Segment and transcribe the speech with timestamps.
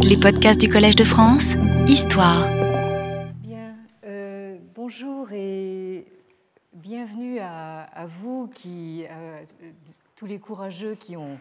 [0.00, 1.54] Les podcasts du Collège de France,
[1.86, 2.48] Histoire.
[3.42, 6.06] Bien, euh, bonjour et
[6.72, 9.42] bienvenue à, vous qui, euh,
[10.14, 11.38] tous les courageux qui ont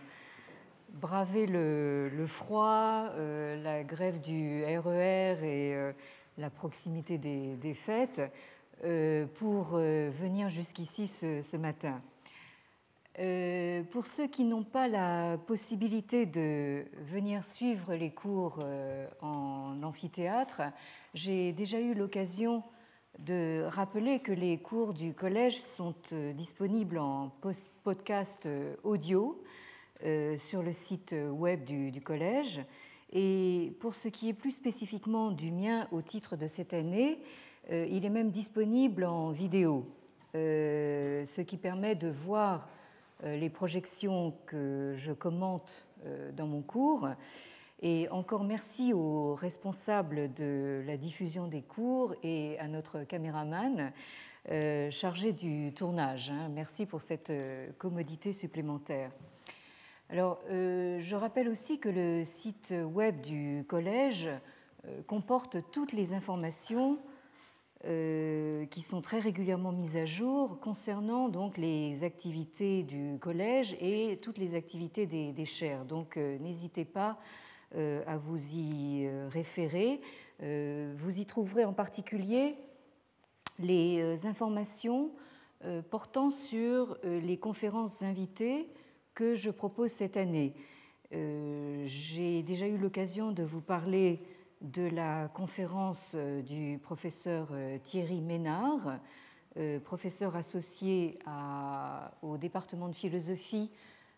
[0.93, 5.93] bravé le, froid, euh, la grève du RER e et
[6.37, 8.21] la proximité des, fêtes
[9.35, 12.01] pour venir jusqu'ici ce matin.
[13.19, 19.81] Euh, pour ceux qui n'ont pas la possibilité de venir suivre les cours euh, en
[19.83, 20.61] amphithéâtre,
[21.13, 22.61] j'ai déjà eu l'occasion
[23.19, 27.31] de rappeler que les cours du collège sont euh, disponibles en
[27.83, 28.49] podcast
[28.83, 29.41] audio
[30.37, 32.61] sur le site web du, collège.
[33.13, 37.19] Et pour ce qui est plus spécifiquement du mien au titre de cette année,
[37.71, 39.87] il est même disponible en vidéo,
[40.33, 42.67] ce qui permet de voir
[43.23, 47.09] les projections que je commente euh, dans mon cours.
[47.81, 53.91] Et encore merci aux responsables de la diffusion des cours et à notre caméraman
[54.51, 56.29] euh, chargé du tournage.
[56.29, 56.49] Hein.
[56.53, 57.31] Merci pour cette
[57.77, 59.11] commodité supplémentaire.
[60.09, 64.29] Alors, je rappelle aussi que le site web du collège
[65.07, 66.99] comporte toutes les informations
[67.87, 74.17] euh, qui sont très régulièrement mises à jour concernant donc les activités du collège et
[74.23, 75.85] toutes les activités des, des chaires.
[75.85, 77.19] Donc euh, n'hésitez pas
[77.75, 80.01] euh, à vous y référer.
[80.39, 82.55] vous y trouverez en particulier
[83.59, 85.11] les informations
[85.91, 88.67] portant sur les conférences invitées
[89.13, 90.53] que je propose cette année.
[91.11, 94.21] J'ai déjà eu l'occasion de vous parler
[94.61, 98.99] de la conférence euh, du professeur euh, Thierry Ménard,
[99.57, 101.19] euh, professeur associé
[102.21, 103.71] au département de philosophie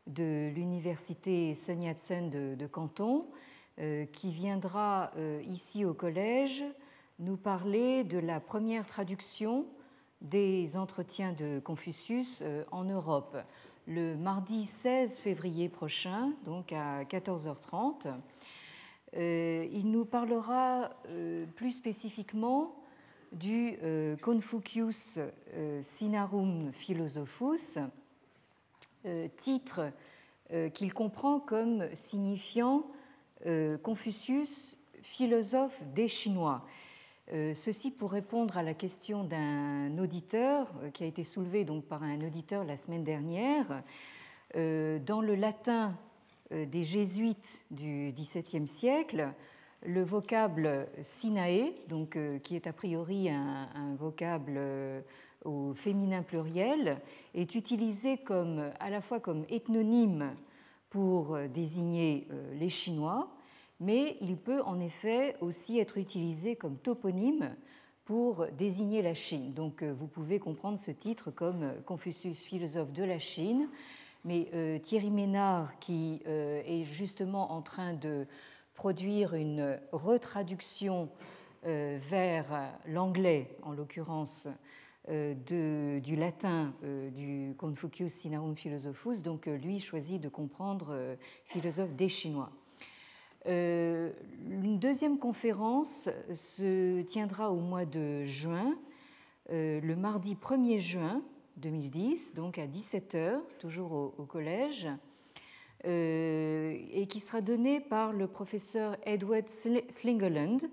[0.08, 3.28] de l'université Sun Yat-sen de, Canton,
[4.14, 5.12] qui viendra
[5.44, 6.64] ici au collège
[7.20, 9.68] nous parler de la première traduction
[10.22, 12.42] des entretiens de Confucius
[12.72, 13.38] en Europe
[13.88, 18.08] le mardi 16 février prochain, donc à 14h30.
[19.16, 22.76] Euh, il nous parlera euh, plus spécifiquement
[23.32, 25.20] du euh, Confucius
[25.82, 27.80] Sinarum Philosophus,
[29.38, 29.92] titre
[30.74, 32.84] qu'il comprend comme signifiant
[33.84, 36.66] Confucius, philosophe des Chinois.
[37.32, 42.22] Ceci pour répondre à la question d'un auditeur qui a été soulevé donc par un
[42.22, 43.84] auditeur la semaine dernière.
[44.54, 45.98] Dans le latin
[46.52, 49.34] des jésuites du XVIIe siècle,
[49.86, 55.02] le vocable sinae, donc, euh, qui est a priori un, vocable euh,
[55.46, 57.00] au féminin pluriel,
[57.36, 60.36] est utilisé comme, à la fois comme ethnonyme
[60.90, 63.30] pour désigner les Chinois,
[63.80, 67.56] mais il peut en effet aussi être utilisé comme toponyme
[68.06, 69.54] pour désigner la Chine.
[69.54, 73.70] Donc vous pouvez comprendre ce titre comme Confucius, philosophe de la Chine,
[74.24, 78.28] mais euh, Thierry Ménard, qui euh, est justement en train de
[78.74, 81.10] produire une retraduction
[81.66, 82.46] euh, vers
[82.88, 84.48] l'anglais, en l'occurrence,
[85.10, 92.52] du latin du Confucius Sinarum Philosophus, donc lui choisit de comprendre philosophe des Chinois.
[93.46, 98.76] Une deuxième conférence se tiendra au mois de juin,
[99.50, 101.22] le mardi 1er juin,
[101.58, 104.88] 2010, donc à 17h, toujours au, collège,
[105.86, 109.46] euh, et qui sera donné par le professeur Edward
[109.90, 110.70] Slingerland,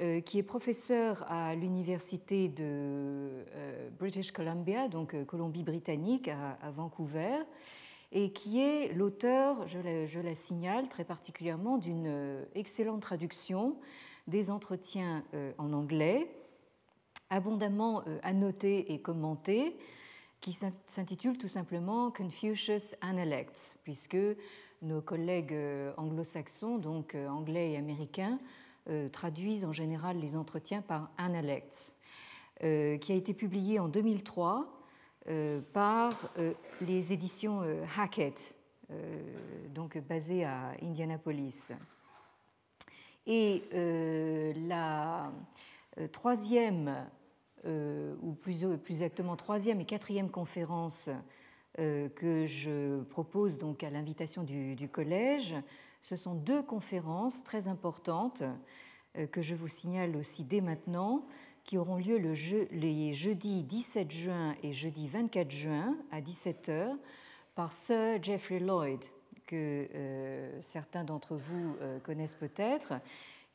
[0.00, 7.38] euh, qui est professeur à l'université de euh, British Columbia, donc Colombie-Britannique à, Vancouver,
[8.12, 13.76] et qui est l'auteur, je, je, la signale très particulièrement, d'une excellente traduction
[14.26, 15.24] des entretiens
[15.58, 16.30] en anglais
[17.30, 19.76] abondamment euh, annoté et commenté,
[20.40, 20.56] qui
[20.86, 24.16] s'intitule tout simplement Confucius Analects, puisque
[24.82, 28.38] nos collègues euh, anglo-saxons, donc euh, anglais et américains,
[29.12, 31.92] traduisent en général les entretiens par Analects,
[32.58, 32.64] qui
[33.12, 34.66] a été publié en 2003
[35.74, 36.14] par
[36.80, 37.60] les éditions
[37.98, 38.54] Hackett,
[39.74, 41.72] donc basées à Indianapolis.
[43.26, 43.62] Et
[44.56, 45.30] la
[46.12, 47.06] troisième
[47.64, 51.10] ou plus, exactement troisième et quatrième conférence
[51.78, 55.54] euh, que je propose donc à l'invitation du, collège.
[56.00, 58.42] Ce sont deux conférences très importantes
[59.16, 61.24] euh, que je vous signale aussi dès maintenant,
[61.62, 62.32] qui auront lieu le
[62.72, 66.96] les jeudis 17 juin et jeudi 24 juin à 17h
[67.54, 69.04] par Sir Geoffrey Lloyd,
[69.46, 69.86] que
[70.60, 72.94] certains d'entre vous connaissent peut-être,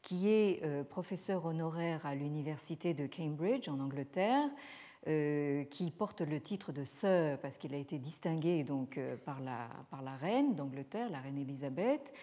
[0.04, 4.50] qui est professeur honoraire à l'université de Cambridge en Angleterre,
[5.06, 10.02] qui porte le titre de Sir parce qu'il a été distingué donc par la, par
[10.02, 12.14] la reine d'Angleterre, la reine Élisabeth,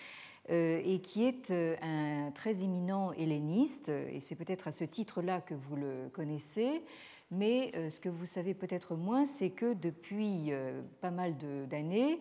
[0.48, 5.76] et qui est un très éminent helléniste, et c'est peut-être à ce titre-là que vous
[5.76, 6.82] le connaissez,
[7.30, 11.36] mais euh, ce que vous savez peut-être moins, c'est que depuis euh, pas mal
[11.68, 12.18] d'années,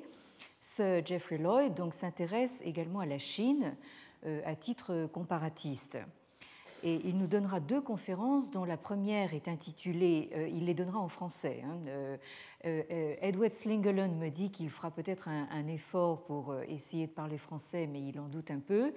[0.62, 3.72] Sir Jeffrey Lloyd s'intéresse également à la Chine euh,
[4.46, 5.98] à titre comparatiste.
[6.84, 11.00] Et il nous donnera deux conférences dont la première est intitulée, euh, il les donnera
[11.00, 11.62] en français.
[11.66, 12.18] Hein, euh,
[12.66, 17.88] euh, Edward Slingerland me dit qu'il fera peut-être un, effort pour essayer de parler français,
[17.88, 18.94] mais il en doute un peu,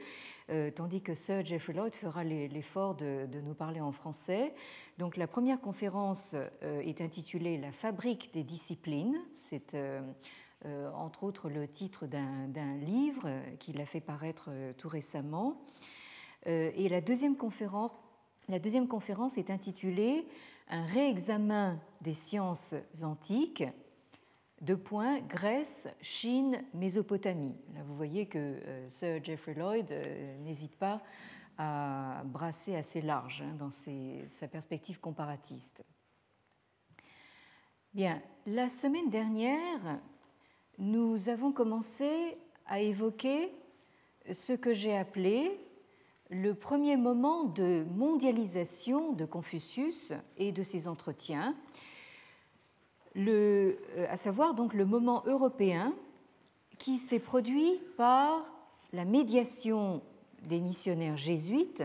[0.74, 4.54] tandis que Sir Jeffrey Lloyd fera l'effort de, de, nous parler en français.
[4.96, 9.20] Donc la première conférence est intitulée La fabrique des disciplines.
[9.36, 9.76] C'est
[10.94, 13.28] entre autres le titre d'un livre
[13.58, 15.62] qu'il a fait paraître tout récemment.
[16.46, 17.92] Euh, et la deuxième conférence,
[18.48, 20.26] la deuxième conférence est intitulée
[20.68, 23.64] Un réexamen des sciences antiques,
[24.60, 27.54] deux points, Grèce, Chine, Mésopotamie.
[27.74, 31.02] Là, vous voyez que euh, Sir Jeffrey Lloyd euh, n'hésite pas
[31.58, 35.84] à brasser assez large hein, dans sa perspective comparatiste.
[37.92, 40.00] Bien, la semaine dernière,
[40.78, 42.36] nous avons commencé
[42.66, 43.52] à évoquer
[44.32, 45.58] ce que j'ai appelé
[46.30, 51.54] le premier moment de mondialisation de Confucius et de ses entretiens,
[53.16, 53.74] euh,
[54.08, 55.94] à savoir donc le moment européen
[56.78, 58.50] qui s'est produit par
[58.92, 60.00] la médiation
[60.44, 61.84] des missionnaires jésuites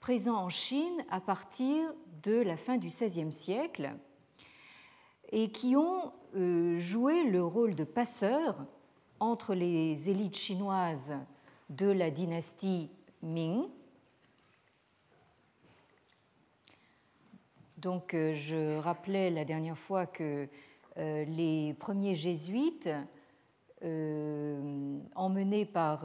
[0.00, 3.92] présents en Chine à partir de la fin du XVIe siècle
[5.32, 8.64] et qui ont euh, joué le rôle de passeurs
[9.18, 11.12] entre les élites chinoises
[11.68, 12.90] de la dynastie
[13.22, 13.64] Ming.
[17.78, 20.48] Donc, euh, je rappelais la dernière fois que
[20.98, 22.88] euh, les premiers jésuites,
[25.14, 26.04] emmenés par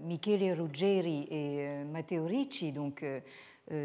[0.00, 3.04] Michele Ruggeri et Matteo Ricci, donc,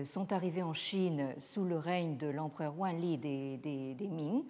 [0.04, 4.44] sont arrivés en Chine sous le règne de l'empereur Wanli des, Ming,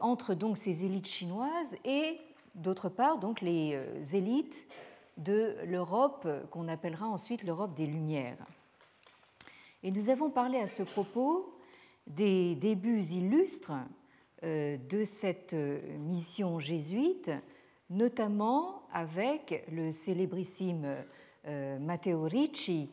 [0.00, 2.18] entre donc ces élites chinoises et
[2.54, 3.76] d'autre part donc les
[4.12, 4.68] élites
[5.16, 8.38] de l'Europe qu'on appellera ensuite l'Europe des Lumières.
[9.82, 11.54] Et nous avons parlé à ce propos
[12.06, 13.72] des débuts illustres
[14.42, 17.30] euh, de cette mission jésuite,
[17.90, 20.96] notamment avec le célébrissime
[21.46, 22.90] euh, Matteo Ricci,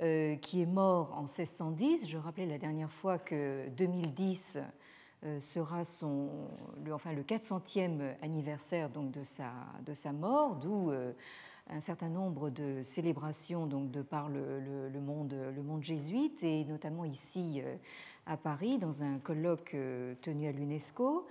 [0.00, 2.08] euh, qui est mort en 1610.
[2.08, 4.58] Je rappelais la dernière fois que 2010
[5.38, 6.48] sera son,
[6.82, 9.52] le, enfin, le 400e anniversaire donc, de, sa,
[9.84, 10.90] de sa mort, d'où
[11.70, 17.04] un certain nombre de célébrations donc, de par le, monde, le monde jésuite, et notamment
[17.04, 17.76] ici euh,
[18.26, 21.26] à Paris, dans un colloque euh, tenu à l'UNESCO.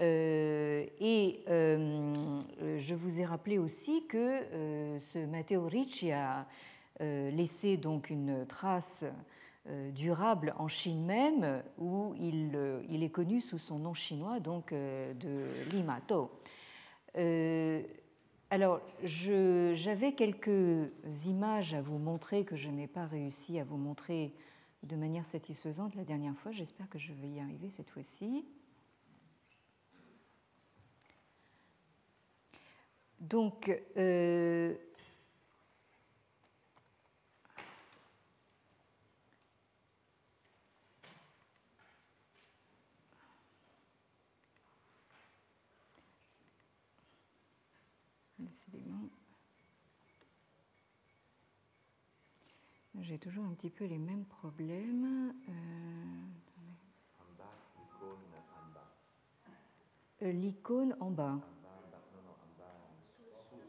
[0.00, 6.46] Euh, et je vous ai rappelé aussi que ce Matteo Ricci a
[7.00, 9.04] laissé donc une trace
[9.94, 12.58] durable en Chine même, où il,
[12.88, 16.30] il, est connu sous son nom chinois, donc de Lima To.
[18.54, 20.90] Alors, j'avais quelques
[21.26, 24.32] images à vous montrer que je n'ai pas réussi à vous montrer
[24.84, 26.52] de manière satisfaisante la dernière fois.
[26.52, 28.44] J'espère que je vais y arriver cette fois-ci.
[33.18, 34.76] Donc, euh,
[53.00, 55.34] J'ai toujours un petit peu les mêmes problèmes.
[60.22, 61.38] Euh, l'icône en bas.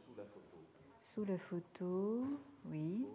[0.01, 0.57] Sous la photo.
[1.01, 3.05] Sous la photo, oui.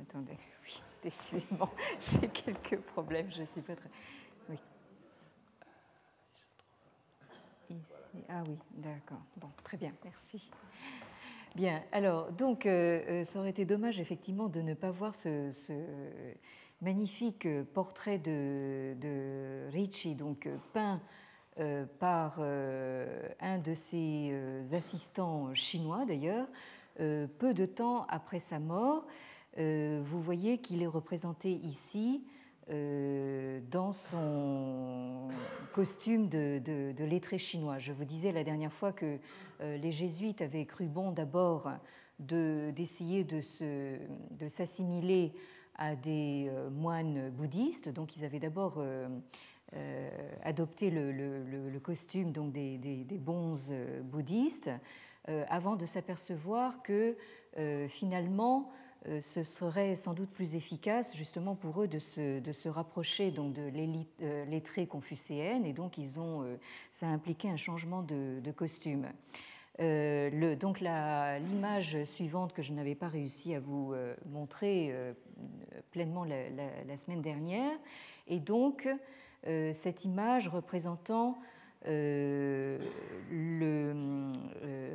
[0.00, 3.88] Attendez, oui, décidément, j'ai quelques problèmes, je ne suis pas très.
[4.48, 4.58] Oui.
[7.70, 8.24] Ici.
[8.28, 9.22] Ah oui, d'accord.
[9.36, 10.50] Bon, très bien, merci.
[11.54, 15.50] Bien, alors, donc, euh, euh, ça aurait été dommage, effectivement, de ne pas voir ce,
[16.80, 21.00] magnifique portrait de, Ricci, donc peint
[21.60, 24.34] euh, par un de ses
[24.72, 26.48] assistants chinois, d'ailleurs,
[26.96, 29.06] peu de temps après sa mort.
[29.58, 32.24] vous voyez qu'il est représenté ici
[33.70, 35.28] dans son
[35.72, 37.78] costume de, lettré chinois.
[37.78, 39.18] Je vous disais la dernière fois que
[39.60, 41.70] les jésuites avaient cru bon d'abord
[42.18, 43.40] d'essayer de,
[44.48, 45.32] s'assimiler
[45.76, 48.82] à des moines bouddhistes, donc ils avaient d'abord
[50.42, 53.72] adopté le, costume donc des, bons
[54.04, 54.70] bouddhistes,
[55.48, 57.16] avant de s'apercevoir que
[57.88, 58.81] finalement euh,
[59.20, 64.22] ce serait sans doute plus efficace justement pour eux de se, rapprocher donc de l'élite
[64.22, 66.56] euh, lettrée confucéenne et donc ils ont, euh,
[66.92, 69.08] ça a impliqué un changement de, costume.
[71.40, 73.92] l'image suivante que je n'avais pas réussi à vous
[74.30, 74.94] montrer
[75.90, 76.48] pleinement la,
[76.86, 77.72] la, semaine dernière
[78.28, 78.86] est donc
[79.44, 81.38] cette image représentant
[81.86, 82.78] le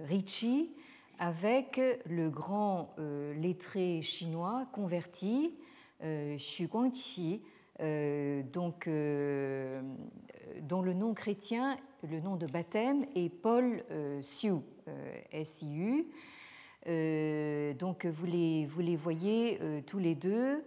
[0.05, 0.71] Ricci
[1.19, 5.53] avec le grand euh, lettré chinois converti,
[6.03, 7.41] euh, Xu Guangqi,
[7.79, 8.89] euh, donc,
[10.61, 11.77] dont le nom chrétien,
[12.09, 13.83] le nom de baptême est Paul
[14.21, 14.55] Siu,
[15.31, 16.07] S-I-U.
[17.75, 20.63] donc vous les, voyez tous les deux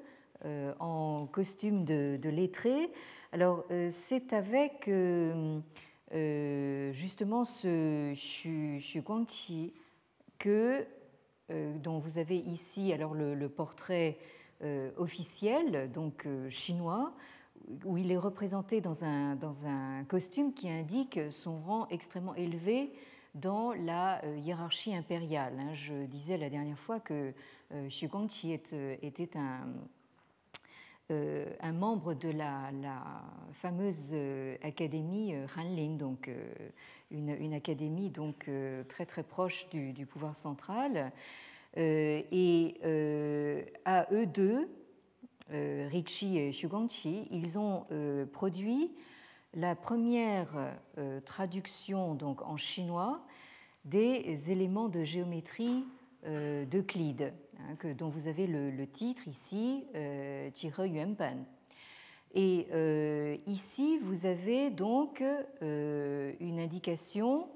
[0.78, 2.90] en costume de, de lettré.
[3.32, 4.88] Alors c'est avec
[6.92, 9.72] justement ce Xu, Xu Guangqi
[10.40, 10.84] que,
[11.50, 14.18] euh, dont vous avez ici alors le, portrait
[14.62, 17.12] euh, officiel, donc euh, chinois,
[17.84, 22.92] où il est représenté dans un, dans un costume qui indique son rang extrêmement élevé
[23.36, 25.54] dans la hiérarchie impériale.
[25.60, 25.74] Hein.
[25.74, 27.32] Je disais la dernière fois que
[27.86, 29.68] Xu Guangqi était un,
[31.10, 32.70] un membre de la,
[33.52, 34.14] fameuse
[34.62, 36.30] académie Hanlin, donc
[37.10, 41.12] une, académie donc euh, très très proche du, pouvoir central.
[41.76, 44.68] Euh, et euh, à eux deux,
[45.52, 47.84] Ricci et Guangqi, ils ont
[48.32, 48.92] produit
[49.52, 50.76] la première
[51.24, 53.26] traduction donc en chinois
[53.84, 55.84] des éléments de géométrie
[56.24, 61.44] d'Euclide, hein, dont vous avez le, titre ici, euh, Yuanban.
[62.34, 65.22] Et euh, ici, vous avez donc
[65.62, 67.48] euh, une indication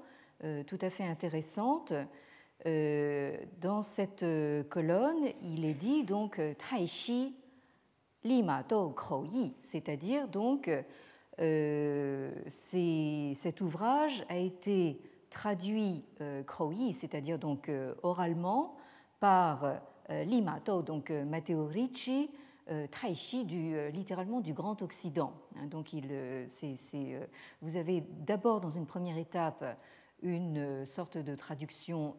[0.43, 1.93] euh, tout à fait intéressante.
[2.65, 4.25] dans cette
[4.69, 7.35] colonne, il est dit donc Taishi
[8.23, 8.95] Lima Do
[9.31, 10.69] Yi, c'est-à-dire donc
[12.47, 14.99] cet ouvrage a été
[15.35, 17.69] traduit Yi, c'est-à-dire donc
[18.01, 18.75] oralement
[19.19, 22.29] par Lima Do, donc Matteo Ricci,
[22.71, 25.33] euh, Taishi, du, euh, littéralement du Grand Occident.
[25.55, 26.47] Hein, donc, il, euh,
[27.61, 29.63] vous avez d'abord, dans une première étape,
[30.23, 32.15] une sorte de traduction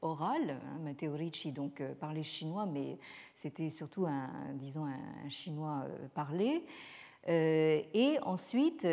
[0.00, 0.52] orale.
[0.52, 2.98] Hein, Matteo Ricci donc parlait chinois, mais
[3.34, 6.64] c'était surtout un, disons, un, chinois parlé.
[7.26, 8.88] et ensuite,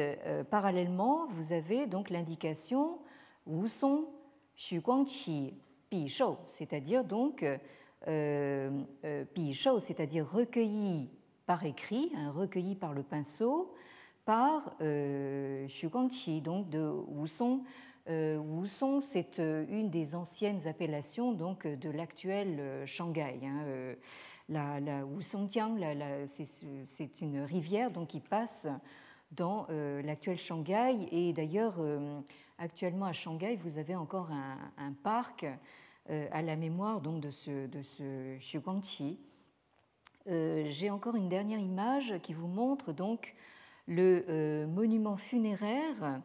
[0.49, 2.97] parallèlement, vous avez donc l'indication
[3.45, 4.05] Wu Song
[4.55, 5.53] Xu Guangqi
[5.91, 7.57] Bi Shou, c'est-à-dire donc euh,
[9.03, 11.09] euh, c'est-à-dire recueilli
[11.45, 13.73] par écrit, hein, recueilli par le pinceau,
[14.25, 17.61] par euh, Xu Guangqi, donc de Wusong.
[18.07, 23.39] Euh, Wusong, c'est une des anciennes appellations donc, de l'actuel Shanghai.
[23.43, 23.95] Hein,
[24.49, 25.79] la, la Wusongjiang,
[26.27, 28.67] c'est une rivière donc, qui passe
[29.31, 29.65] dans
[30.03, 31.07] l'actuel Shanghai.
[31.11, 31.79] Et d'ailleurs,
[32.57, 35.45] actuellement à Shanghai, vous avez encore un, parc
[36.09, 38.59] euh, à la mémoire donc, de ce, de ce Xu.
[40.27, 43.35] Euh, j'ai encore une dernière image qui vous montre donc
[43.87, 46.21] le euh, monument funéraire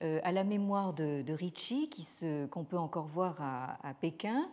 [0.00, 1.88] à la mémoire de, de Ricci
[2.50, 4.50] qu'on peut encore voir à, Pékin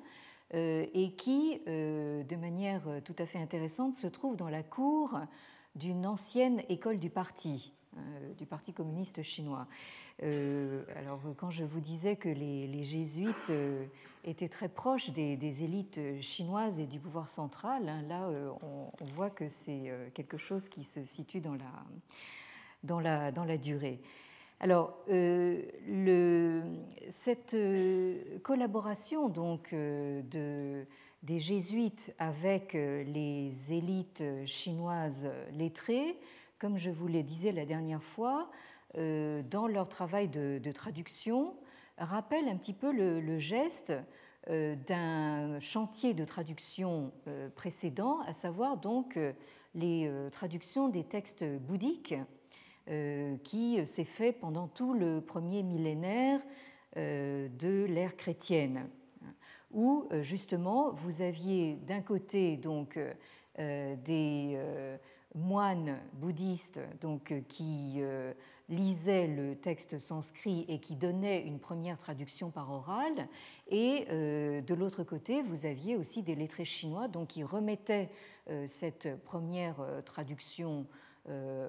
[0.53, 5.19] et qui, de manière tout à fait intéressante, se trouve dans la cour
[5.75, 7.73] d'une ancienne école du parti,
[8.37, 9.67] du Parti communiste chinois.
[10.23, 13.85] Euh, alors, quand je vous disais que les, jésuites euh,
[14.23, 19.31] étaient très proches des, élites chinoises et du pouvoir central, hein, là, euh, on, voit
[19.31, 21.85] que c'est quelque chose qui se situe dans la,
[22.83, 23.99] dans la, dans la durée.
[24.59, 24.95] Alors,
[27.09, 27.57] cette
[28.43, 30.85] collaboration donc, de,
[31.23, 36.15] des jésuites avec les élites chinoises lettrées,
[36.59, 41.55] comme je vous le disais la dernière fois, euh, dans leur travail de, traduction
[41.97, 43.93] rappelle un petit peu le, geste
[44.49, 49.17] euh, d'un chantier de traduction euh, précédent, à savoir donc
[49.75, 52.15] les traductions des textes bouddhiques
[53.43, 56.41] qui s'est fait pendant tout le premier millénaire
[56.97, 58.89] de l'ère chrétienne,
[59.71, 62.99] où justement vous aviez d'un côté donc
[63.57, 64.97] des
[65.35, 68.01] moine bouddhiste donc, qui
[68.71, 73.27] lisait le texte sanskrit et qui donnait une première traduction par oral.
[73.67, 78.09] Et de l'autre côté, vous aviez aussi des lettrés chinois donc, qui remettaient
[78.65, 79.75] cette première
[80.05, 80.87] traduction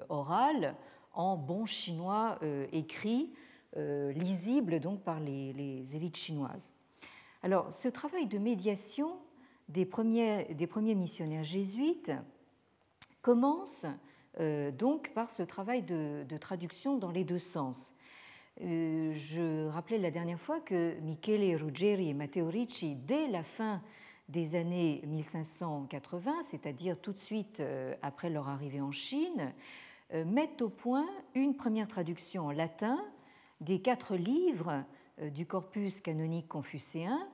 [0.09, 0.75] orale
[1.13, 2.39] en bon chinois
[2.71, 3.33] écrit,
[3.75, 6.71] lisible donc par les, les élites chinoises.
[7.43, 9.17] Alors, ce travail de médiation
[9.67, 12.11] des premiers, des premiers missionnaires jésuites
[13.21, 13.89] commence euh,
[14.39, 17.93] donc par ce travail de, traduction dans les deux sens.
[18.61, 23.81] Euh, je rappelais la dernière fois que Michele Ruggeri et Matteo Ricci, dès la fin
[24.29, 29.53] des années 1580, c'est-à-dire tout de suite euh, après leur arrivée en Chine,
[30.27, 33.03] mettent au point une première traduction en latin
[33.61, 34.83] des quatre livres
[35.31, 37.27] du corpus canonique confucéen,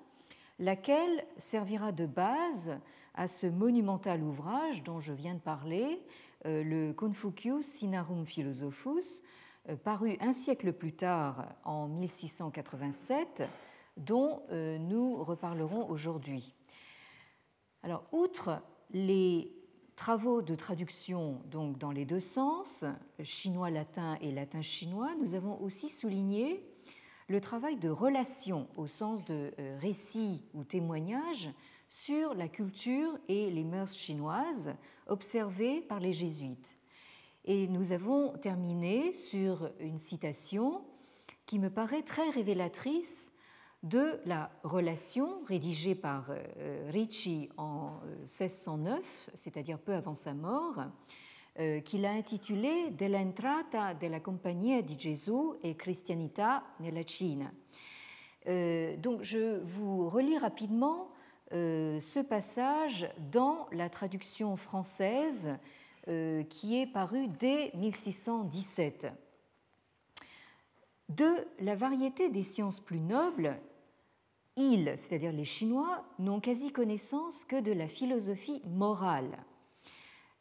[0.60, 2.80] laquelle servira de base
[3.16, 9.22] à ce monumental ouvrage dont je viens de parler, euh, le Confucius Sinarum Philosophus,
[9.68, 13.44] euh, paru un siècle plus tard en 1687,
[13.98, 16.56] dont euh, nous reparlerons aujourd'hui.
[17.84, 19.52] Alors, outre les
[19.96, 22.86] travaux de traduction donc dans les deux sens,
[23.22, 26.64] chinois-latin et latin-chinois, nous avons aussi souligné
[27.28, 31.50] le travail de relation au sens de euh, récit ou témoignage
[31.90, 34.74] sur la culture et les mœurs chinoises
[35.10, 36.78] observées par les jésuites.
[37.46, 40.82] Et nous avons terminé sur une citation
[41.46, 43.34] qui me paraît très révélatrice
[43.84, 50.84] de la relation rédigée par euh, Ricci en 1609, euh, c'est-à-dire peu avant sa mort,
[51.60, 57.52] euh, qu'il a intitulé De l'entrata della Compagnia di Gesù e Cristianità nella Cina.
[58.46, 61.12] Donc je vous relis rapidement
[61.52, 65.58] ce passage dans la traduction française
[66.06, 69.08] qui est parue dès 1617.
[71.10, 71.30] De
[71.60, 73.60] la variété des sciences plus nobles,
[74.56, 79.38] ils, c'est-à-dire les Chinois, n'ont quasi connaissance que de la philosophie morale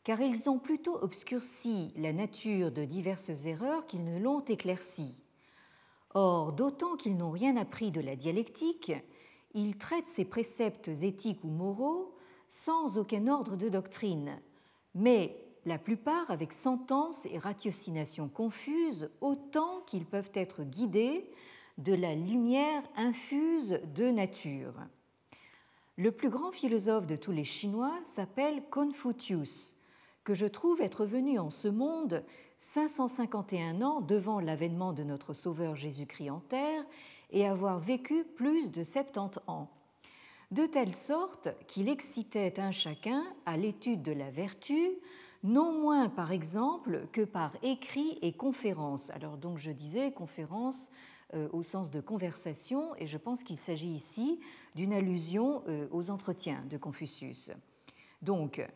[0.09, 5.15] car ils ont plutôt obscurci la nature de diverses erreurs qu'ils ne l'ont éclaircie.
[6.15, 8.91] Or, d'autant qu'ils n'ont rien appris de la dialectique,
[9.55, 12.15] ils traitent ces préceptes éthiques ou moraux
[12.49, 14.41] sans aucun ordre de doctrine,
[14.95, 21.27] mais la plupart avec sentences et ratiocinations confuses, autant qu'ils peuvent être guidés
[21.77, 24.75] de la lumière infuse de nature.
[25.97, 29.75] Le plus grand philosophe de tous les Chinois s'appelle Confucius,
[30.25, 32.25] que je trouve être venu en ce monde
[32.61, 36.85] 551 ans devant l'avènement de notre Sauveur Jésus-Christ en terre
[37.31, 39.71] et avoir vécu plus de 70 ans,
[40.51, 44.91] de telle sorte qu'il excitait un chacun à l'étude de la vertu,
[45.45, 49.11] non moins par exemple que par écrit et conférence.
[49.11, 50.91] Alors donc je disais conférence
[51.35, 54.41] euh, au sens de conversation et je pense qu'il s'agit ici
[54.75, 57.51] d'une allusion euh, aux entretiens de Confucius.
[58.23, 58.67] Donc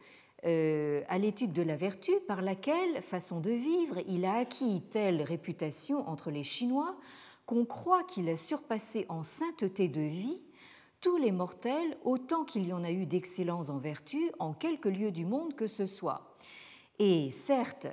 [0.44, 5.22] euh, à l'étude de la vertu par laquelle, façon de vivre, il a acquis telle
[5.22, 6.96] réputation entre les Chinois
[7.46, 10.40] qu'on croit qu'il a surpassé en sainteté de vie
[11.00, 15.10] tous les mortels autant qu'il y en a eu d'excellence en vertu en quelque lieu
[15.10, 16.36] du monde que ce soit.
[16.98, 17.88] Et certes,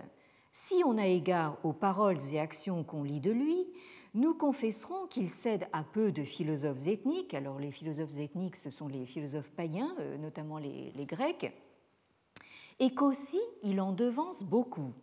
[0.51, 3.65] si on a égard aux paroles et actions qu'on lit de lui,
[4.13, 7.33] nous confesserons qu'il cède à peu de philosophes ethniques.
[7.33, 11.51] Alors les philosophes ethniques, ce sont les philosophes païens, euh, notamment les Grecs,
[12.79, 14.93] et qu'aussi il en devance beaucoup.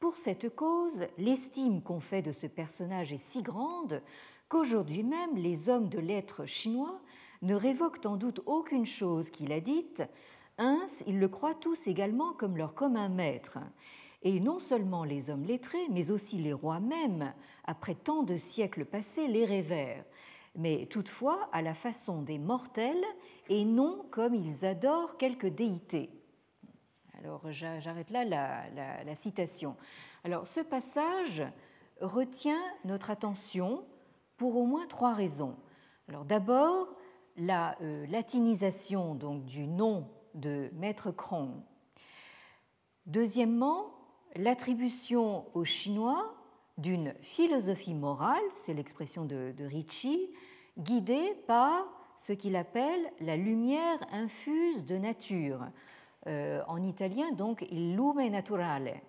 [0.00, 4.00] Pour cette cause, l'estime qu'on fait de ce personnage est si grande
[4.48, 7.00] qu'aujourd'hui même les hommes de lettres chinois
[7.42, 10.04] ne révoquent en doute aucune chose qu'il a dite,
[10.56, 13.58] ainsi ils le croient tous également comme leur commun maître.
[14.22, 17.32] Et non seulement les hommes lettrés, mais aussi les rois même,
[17.64, 20.04] après tant de siècles passés, les révèrent,
[20.54, 23.04] mais toutefois à la façon des mortels
[23.48, 26.17] et non comme ils adorent quelque déité.
[27.18, 29.76] Alors j'arrête là la, citation.
[30.24, 31.42] Alors ce passage
[32.00, 33.84] retient notre attention
[34.36, 35.56] pour au moins trois raisons.
[36.08, 36.88] Alors d'abord
[37.36, 41.62] la euh, latinisation donc du nom de Maître Krong.
[43.06, 43.94] Deuxièmement,
[44.36, 46.34] l'attribution aux Chinois
[46.76, 50.30] d'une philosophie morale, c'est l'expression de, de Ricci,
[50.78, 51.84] guidée par
[52.16, 55.66] ce qu'il appelle la lumière infuse de nature,
[56.28, 59.00] en italien, donc il lume naturale.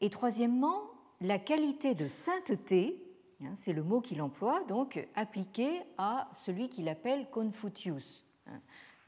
[0.00, 0.82] Et troisièmement,
[1.20, 3.02] la qualité de sainteté,
[3.42, 8.60] hein, c'est le mot qu'il emploie, donc appliqué à celui qu'il appelle Confucius, hein,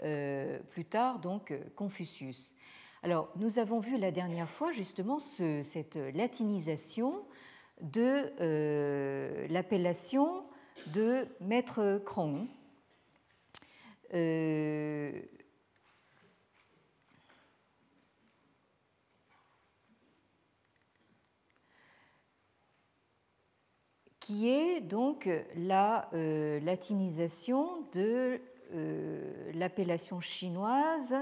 [0.02, 2.54] euh, plus tard donc Confucius.
[3.02, 7.22] Alors, nous avons vu la dernière fois justement cette latinisation
[7.80, 10.44] de euh, l'appellation
[10.88, 12.48] de maître Cron.
[14.14, 15.12] Euh,
[24.28, 28.38] qui est donc la euh, latinisation de
[29.54, 31.14] l'appellation chinoise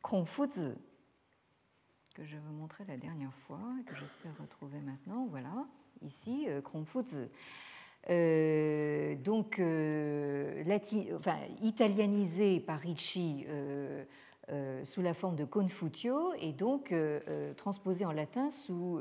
[0.00, 0.72] Kongfuzi
[2.14, 5.26] que je vous montrer la dernière fois et que j'espère retrouver maintenant.
[5.30, 5.66] Voilà,
[6.00, 6.62] ici, euh.
[8.08, 10.64] Euh, donc, euh,
[11.60, 13.46] italianisé par Ricci
[14.84, 16.94] sous la forme de Confutio et donc
[17.56, 19.00] transposé en latin sous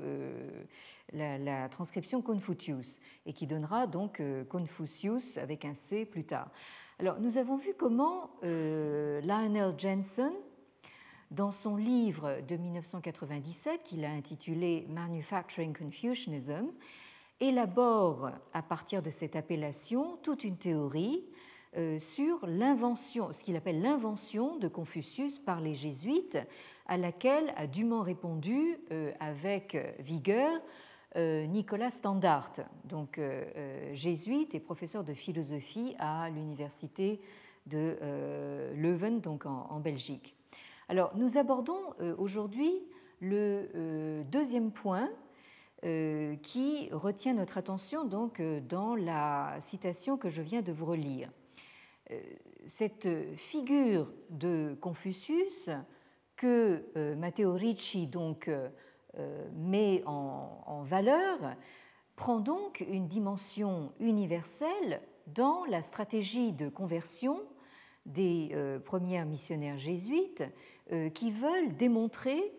[1.14, 6.50] la, la, transcription Confutius et qui donnera donc Confucius avec un C plus tard.
[7.00, 10.32] Alors, nous avons vu comment Lionel Jensen
[11.32, 16.72] dans son livre de 1997, qu'il a intitulé Manufacturing Confucianism,
[17.40, 21.37] élabore à partir de cette appellation toute une théorie euh,
[22.00, 26.40] sur l'invention, ce qu'il appelle l'invention de Confucius par les jésuites,
[26.88, 30.52] à laquelle a dûment répondu euh, avec vigueur
[31.16, 32.52] euh, Nicolas Standard,
[32.86, 33.20] donc
[33.94, 37.22] jésuite et professeur de philosophie à l'université
[37.66, 37.98] de
[38.76, 40.38] Leuven, donc en Belgique.
[40.90, 42.72] Alors, nous abordons euh, aujourd'hui
[43.20, 45.10] le euh, deuxième point
[45.84, 51.30] euh, qui retient notre attention donc dans la citation que je viens de vous relire.
[52.68, 55.70] Cette figure de Confucius
[56.36, 58.50] que Matteo Ricci donc
[59.54, 61.56] met en valeur
[62.16, 67.42] prend donc une dimension universelle dans la stratégie de conversion
[68.06, 70.44] des premiers missionnaires jésuites
[70.94, 72.54] euh, qui veulent démontrer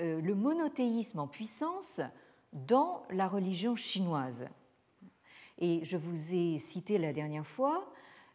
[0.00, 2.00] euh, le monothéisme en puissance
[2.52, 4.48] dans la religion chinoise.
[5.58, 7.91] Et je vous ai cité la dernière fois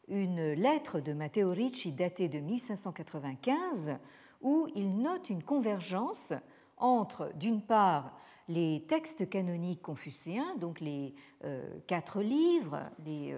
[0.07, 3.97] une lettre de Matteo Ricci datée de 1595
[4.41, 6.33] où il note une convergence
[6.77, 8.15] entre, d'une part,
[8.47, 13.35] les textes canoniques confucéens, donc les euh, quatre livres, les,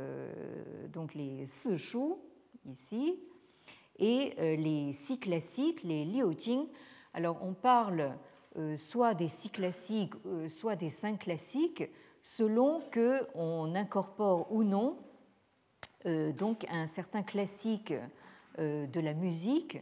[0.91, 2.13] donc les Sishu,
[2.65, 3.17] ici,
[3.99, 6.65] et euh, les six classiques, les Liujing.
[7.13, 8.17] Alors on parle
[8.57, 11.83] euh, soit des six classiques, euh, soit des cinq classiques,
[12.21, 14.97] selon que on incorpore ou non
[16.05, 17.93] donc un certain classique
[18.57, 19.77] de la musique.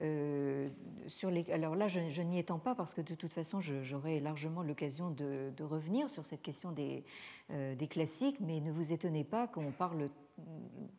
[0.00, 1.52] les...
[1.52, 5.52] Alors là, je, n'y étends pas parce que de toute façon, j'aurai largement l'occasion de,
[5.62, 7.04] revenir sur cette question des,
[7.50, 10.10] des classiques, mais ne vous étonnez pas qu'on parle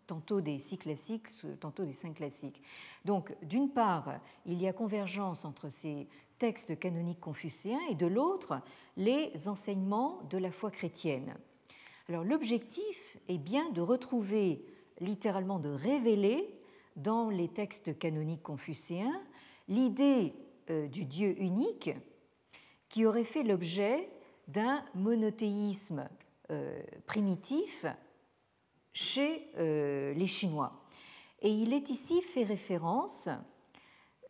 [0.08, 1.28] tantôt des six classiques,
[1.60, 2.62] tantôt des cinq classiques.
[3.04, 8.62] Donc, d'une part, il y a convergence entre ces textes canoniques confucéens et de l'autre,
[8.98, 11.36] les enseignements de la foi chrétienne.
[12.08, 14.64] Alors, l'objectif est bien de retrouver,
[15.00, 16.48] littéralement de révéler
[16.96, 19.22] dans les textes canoniques confucéens
[19.68, 20.34] l'idée
[20.70, 21.90] euh, du Dieu unique
[22.90, 24.08] qui aurait fait l'objet
[24.48, 26.08] d'un monothéisme
[26.52, 27.88] euh, primitif
[28.94, 30.86] chez euh, les Chinois.
[31.42, 33.30] Et il est ici fait référence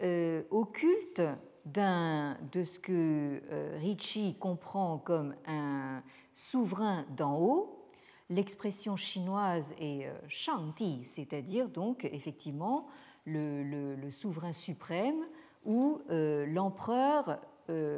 [0.02, 1.22] au culte
[1.66, 3.42] de ce que
[3.78, 6.04] Ricci comprend comme un
[6.36, 7.88] souverain d'en haut.
[8.30, 12.88] L'expression chinoise est Shangdi, c'est-à-dire donc effectivement
[13.26, 15.26] le, souverain suprême
[15.64, 17.40] ou l'empereur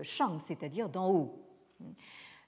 [0.04, 1.48] Shang, c'est-à-dire d'en haut.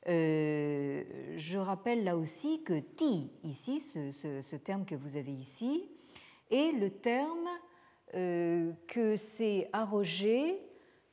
[0.07, 1.03] Euh,
[1.35, 5.89] je rappelle là aussi que ti, ici, ce, terme que vous avez ici,
[6.49, 7.49] est le terme
[8.15, 10.68] euh, que s'est arrogé euh,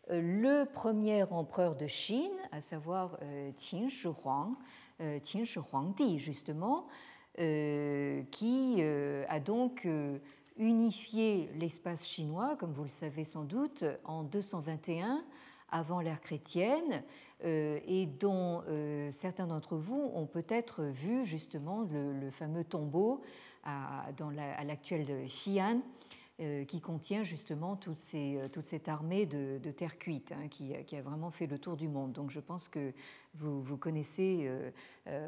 [0.09, 3.19] le premier empereur de Chine, à savoir
[3.57, 4.55] Qin Shi Huang,
[4.99, 6.87] Qin Shi Huangdi justement,
[7.37, 9.87] qui a donc
[10.59, 15.25] unifié l'espace chinois, comme vous le savez sans doute, en 221
[15.71, 17.03] avant l'ère chrétienne,
[17.45, 23.21] euh, et dont euh, certains d'entre vous ont peut-être vu justement le, fameux tombeau
[23.65, 24.07] à,
[24.65, 25.81] l'actuel Xi'an, euh,
[26.69, 27.99] qui contient justement toute,
[28.53, 32.13] toute cette armée de, terre cuite hein, qui, a vraiment fait le tour du monde.
[32.13, 32.93] Donc je pense que
[33.35, 34.51] vous, connaissez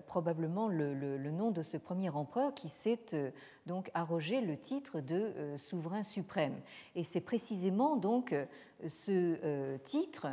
[0.06, 3.32] probablement le, nom de ce premier empereur qui s'est
[3.64, 6.60] donc arrogé le titre de souverain suprême.
[6.94, 8.34] Et c'est précisément donc
[8.86, 10.26] ce titre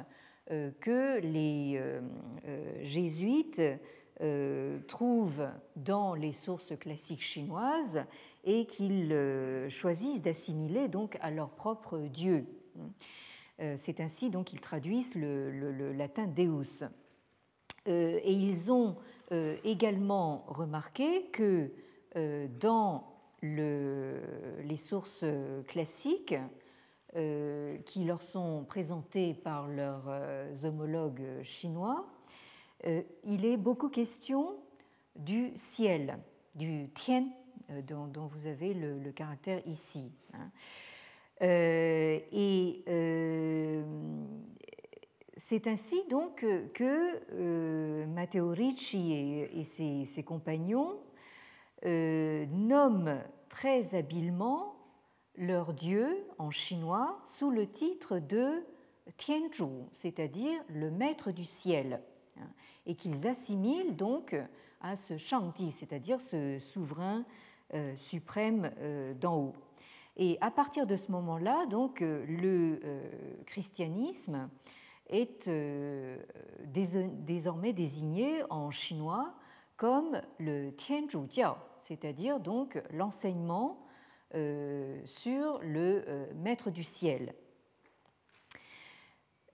[0.52, 2.02] euh, que les euh,
[2.48, 3.62] euh, jésuites
[4.88, 8.02] trouvent dans les sources classiques chinoises
[8.46, 12.46] et qu'ils choisissent d'assimiler donc à leur propre Dieu.
[13.78, 16.86] C'est ainsi donc qu'ils traduisent le, latin Deus.
[17.86, 18.98] Et ils ont
[19.64, 21.72] également remarqué que
[22.60, 23.08] dans
[23.42, 25.26] les sources
[25.68, 26.36] classiques,
[27.86, 32.06] qui leur sont présentées par leurs homologues chinois,
[33.24, 34.58] il est beaucoup question
[35.16, 36.20] du ciel,
[36.56, 37.26] du tien,
[37.72, 40.12] euh, dont, vous avez le, caractère ici.
[40.34, 40.52] Hein.
[41.42, 43.84] Euh, et euh,
[45.36, 51.00] c'est ainsi donc que Matteo Ricci et, ses, compagnons
[51.84, 54.76] nomment très habilement
[55.36, 58.64] leur dieu en chinois sous le titre de
[59.18, 62.02] Tianzhu, c'est-à-dire le maître du ciel,
[62.38, 62.48] hein,
[62.86, 64.36] et qu'ils assimilent donc
[64.82, 67.26] à ce Shangdi, c'est-à-dire ce souverain
[67.96, 69.56] suprême euh, d'en haut.
[70.18, 72.80] Et à partir de ce moment-là, donc, euh, le
[73.46, 74.50] christianisme
[75.10, 75.50] est
[76.64, 79.34] désormais désigné en chinois
[79.78, 81.28] comme le Tianzhu
[81.82, 83.86] c'est-à-dire donc l'enseignement
[85.06, 87.36] sur le maître du ciel.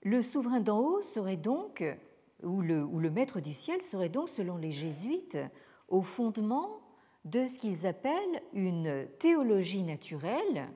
[0.03, 1.83] Le souverain d'en haut serait donc,
[2.43, 5.37] ou le maître du ciel serait donc, selon les jésuites,
[5.89, 6.80] au fondement
[7.25, 10.69] de ce qu'ils appellent une théologie naturelle,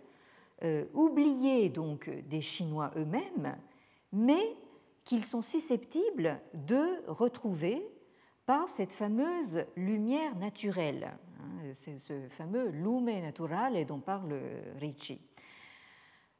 [0.63, 3.57] euh, oubliée donc des Chinois eux-mêmes,
[4.11, 4.55] mais
[5.03, 7.85] qu'ils sont susceptibles de retrouver
[8.45, 14.39] par cette fameuse lumière naturelle, hein, ce fameux lume naturale dont parle
[14.79, 15.19] Ricci.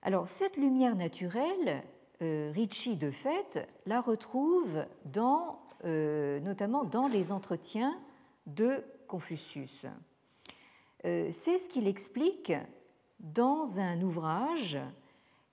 [0.02, 1.84] Alors cette lumière naturelle,
[2.22, 8.00] euh, Ricci de fait la retrouve dans, euh, notamment dans les entretiens
[8.46, 9.88] de Confucius.
[11.06, 12.54] Euh, c'est ce qu'il explique
[13.20, 14.78] dans un ouvrage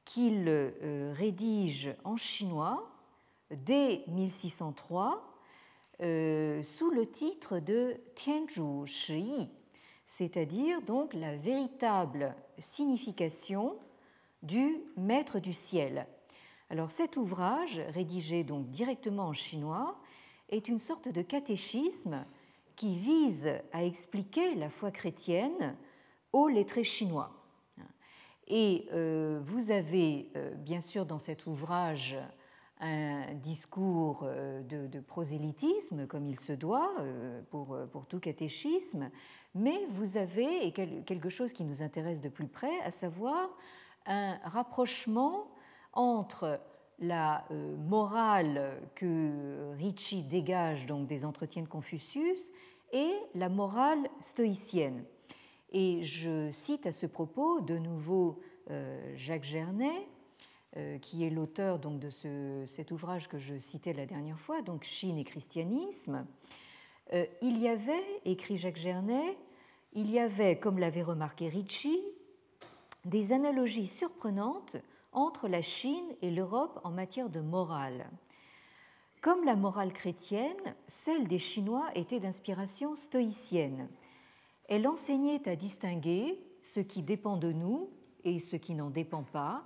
[0.05, 2.91] qu'il euh, rédige en chinois
[3.51, 5.33] dès 1603
[6.01, 9.49] euh, sous le titre de Tianzhu Shi,
[10.07, 13.77] c'est-à-dire donc la véritable signification
[14.43, 16.07] du maître du ciel.
[16.71, 20.01] Alors cet ouvrage, rédigé donc directement en chinois,
[20.49, 22.25] est une sorte de catéchisme
[22.77, 25.77] qui vise à expliquer la foi chrétienne
[26.33, 27.31] aux lettrés chinois.
[28.49, 32.19] Et euh, vous avez euh, bien sûr dans cet ouvrage
[32.81, 36.93] un discours euh, de, prosélytisme comme il se doit
[37.51, 39.11] pour, pour, tout catéchisme,
[39.55, 43.49] mais vous avez quelque chose qui nous intéresse de plus près, à savoir
[44.07, 45.49] un rapprochement
[45.93, 46.61] entre
[47.03, 52.53] la morale que Ricci dégage donc des entretiens de Confucius
[52.93, 55.05] et la morale stoïcienne.
[55.73, 60.07] Et je cite à ce propos de nouveau euh, Jacques Gernet,
[60.77, 64.63] euh, qui est l'auteur donc de ce, cet ouvrage que je citais la dernière fois,
[64.63, 66.27] donc Chine et christianisme.
[67.15, 69.37] Euh, il y avait, écrit Jacques Gernet,
[69.95, 72.01] il y avait, comme l'avait remarqué Ricci,
[73.05, 74.77] des analogies surprenantes
[75.13, 78.11] entre la Chine et l'Europe en matière de morale.
[79.21, 83.89] Comme la morale chrétienne, celle des Chinois était d'inspiration stoïcienne.
[84.69, 87.91] Elle enseignait à distinguer ce qui dépend de nous
[88.25, 89.65] et ce qui n'en dépend pas,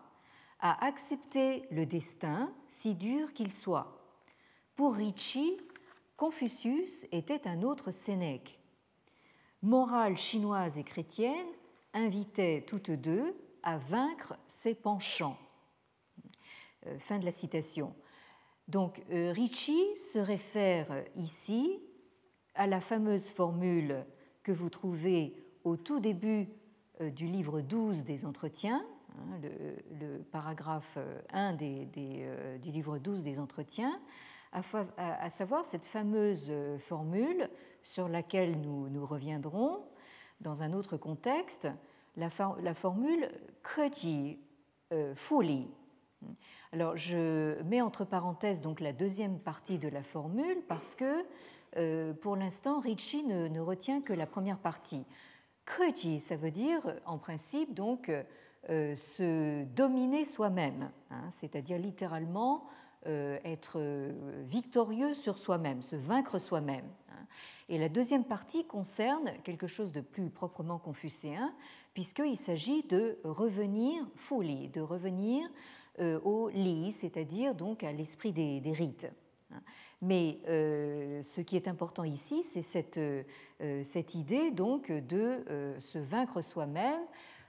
[0.60, 3.96] à accepter le destin, si dur qu'il soit.
[4.74, 5.56] Pour Ricci,
[6.16, 8.58] Confucius était un autre Sénèque.
[9.62, 11.46] Morale chinoise et chrétienne
[11.92, 13.34] invitaient toutes deux
[13.66, 15.36] à vaincre ses penchants.
[16.86, 17.94] Euh, fin de la citation.
[18.68, 21.80] Donc euh, Ricci se réfère ici
[22.54, 24.06] à la fameuse formule
[24.42, 26.48] que vous trouvez au tout début
[27.00, 28.84] euh, du livre 12 des entretiens,
[29.18, 29.40] hein,
[30.00, 30.98] le, paragraphe
[31.32, 34.00] 1 euh, du livre 12 des entretiens,
[34.52, 37.50] à, savoir cette fameuse formule
[37.82, 39.84] sur laquelle nous, nous reviendrons
[40.40, 41.68] dans un autre contexte,
[42.16, 42.28] la,
[42.62, 43.28] la formule
[43.62, 44.38] Keji
[45.14, 45.68] Fuli
[46.72, 51.24] alors je mets entre parenthèses donc la deuxième partie de la formule parce que
[51.76, 55.04] euh, pour l'instant Ricci ne, retient que la première partie.
[55.64, 58.10] Koji, ça veut dire en principe donc
[58.68, 62.64] euh, se dominer soi-même, hein, c'est-à-dire littéralement
[63.06, 63.80] euh, être
[64.44, 66.86] victorieux sur soi-même, se vaincre soi-même.
[67.10, 67.26] Hein.
[67.68, 71.52] Et la deuxième partie concerne quelque chose de plus proprement confucéen,
[71.96, 75.48] puisqu'il s'agit de revenir fully, de revenir
[75.98, 79.10] euh, au li, c'est-à-dire donc à l'esprit des, rites.
[80.02, 83.22] Mais euh, ce qui est important ici, c'est cette, euh,
[83.82, 85.42] cette, idée donc de
[85.78, 87.00] se vaincre soi-même,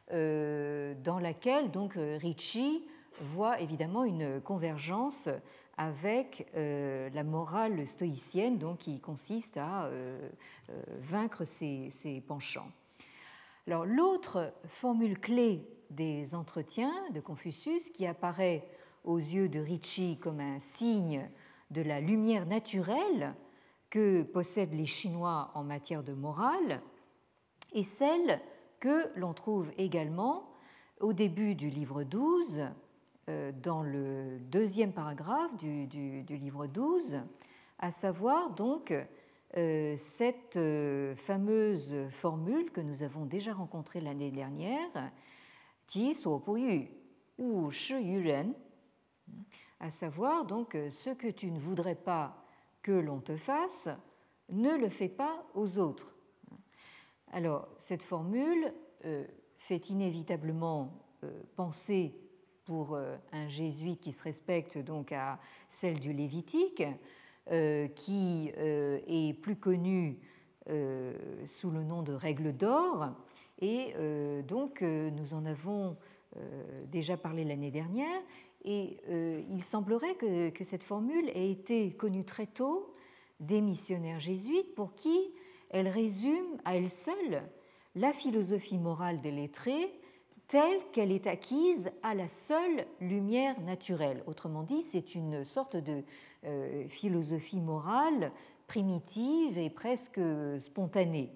[0.09, 2.85] dans laquelle donc Ricci
[3.19, 5.27] voit évidemment une convergence
[5.75, 9.91] avec la morale stoïcienne, donc qui consiste à
[11.01, 12.71] vaincre ses, penchants.
[13.67, 18.65] L'autre formule clé des entretiens de Confucius, qui apparaît
[19.03, 21.29] aux yeux de Ricci comme un signe
[21.71, 23.35] de la lumière naturelle
[23.89, 26.81] que possèdent les Chinois en matière de morale,
[27.73, 28.39] est celle
[28.79, 30.49] que l'on trouve également
[31.01, 32.63] au début du livre 12,
[33.29, 35.87] euh, dans le deuxième paragraphe du,
[36.29, 37.17] livre 12,
[37.79, 38.93] à savoir donc
[39.97, 45.11] cette euh, fameuse formule que nous avons déjà rencontrée l'année dernière,
[45.87, 46.87] Ji yu
[47.37, 48.53] ou Shi yu ren,
[49.79, 52.45] à savoir donc ce que tu ne voudrais pas
[52.81, 53.89] que l'on te fasse,
[54.49, 56.15] ne le fais pas aux autres.
[57.31, 58.73] Alors, cette formule
[59.57, 60.91] fait inévitablement
[61.55, 62.15] penser
[62.67, 65.39] pour euh, un jésuite qui se respecte donc à
[65.69, 66.91] celle du Lévitique, euh,
[67.95, 70.19] qui euh, est plus connue
[71.45, 73.09] sous le nom de règle d'or.
[73.61, 73.93] Et
[74.45, 75.95] donc nous en avons
[76.91, 78.21] déjà parlé l'année dernière.
[78.65, 78.97] Et
[79.49, 82.93] il semblerait que, que, cette formule ait été connue très tôt
[83.39, 85.31] des missionnaires jésuites pour qui
[85.69, 87.43] elle résume à elle seule
[87.95, 89.89] la philosophie morale des lettrés
[90.47, 94.23] telle qu'elle est acquise à la seule lumière naturelle.
[94.27, 96.01] Autrement dit, c'est une sorte de euh,
[96.89, 98.31] philosophie morale
[98.67, 100.19] primitive et presque
[100.59, 101.31] spontanée.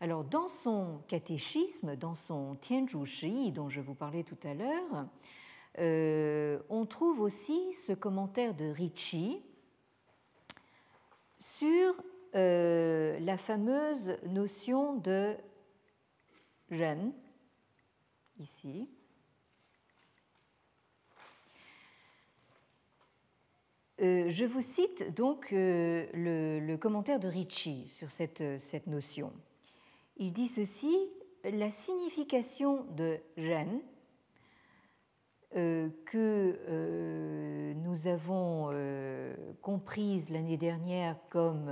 [0.00, 5.08] Alors, dans son catéchisme, dans son Tianzhu Shi, dont je vous parlais tout à l'heure,
[5.78, 9.42] euh, on trouve aussi ce commentaire de Ricci
[11.38, 11.94] sur
[12.34, 15.36] euh, la fameuse notion de
[16.70, 17.12] jeune
[18.38, 18.88] ici.
[24.00, 29.32] Euh, je vous cite donc euh, le, commentaire de Ricci sur cette, cette, notion.
[30.16, 30.96] Il dit ceci
[31.44, 33.80] la signification de Ren,
[35.56, 38.70] euh, que nous avons
[39.62, 41.70] comprise l'année dernière comme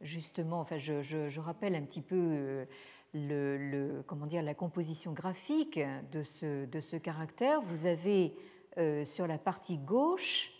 [0.00, 2.66] justement, enfin, je, je, rappelle un petit peu
[3.14, 5.80] le, comment dire, la composition graphique
[6.12, 8.34] de ce, de ce caractère, vous avez
[8.76, 10.50] euh, sur la partie gauche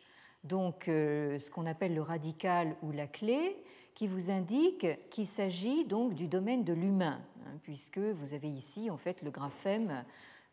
[0.44, 3.56] donc euh, ce qu'on appelle le radical ou la clé,
[3.94, 8.90] qui vous indique qu'il s'agit donc du domaine de l'humain, hein, puisque vous avez ici
[8.90, 10.04] en fait le graphème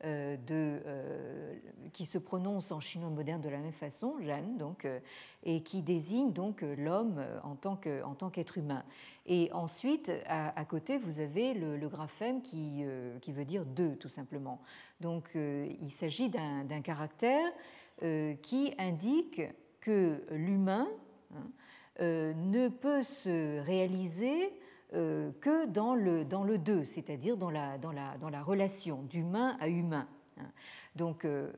[0.03, 1.55] euh, euh,
[1.91, 4.87] qui se prononce en chinois moderne de la même façon, Jeanne, donc,
[5.43, 8.83] et qui désigne donc l'homme en tant qu'être humain.
[9.25, 12.83] Et ensuite, à, côté, vous avez le, graphème qui,
[13.21, 14.61] qui, veut dire deux, tout simplement.
[15.01, 17.51] Donc, il s'agit d'un caractère
[18.41, 19.41] qui indique
[19.81, 20.87] que l'humain
[21.33, 21.51] hein,
[21.99, 24.53] ne peut se réaliser
[24.93, 29.03] euh, que dans le, dans le deux, c'est-à-dire dans la, dans, la, dans la relation
[29.03, 30.05] d'humain à humain.
[30.97, 31.49] Donc euh,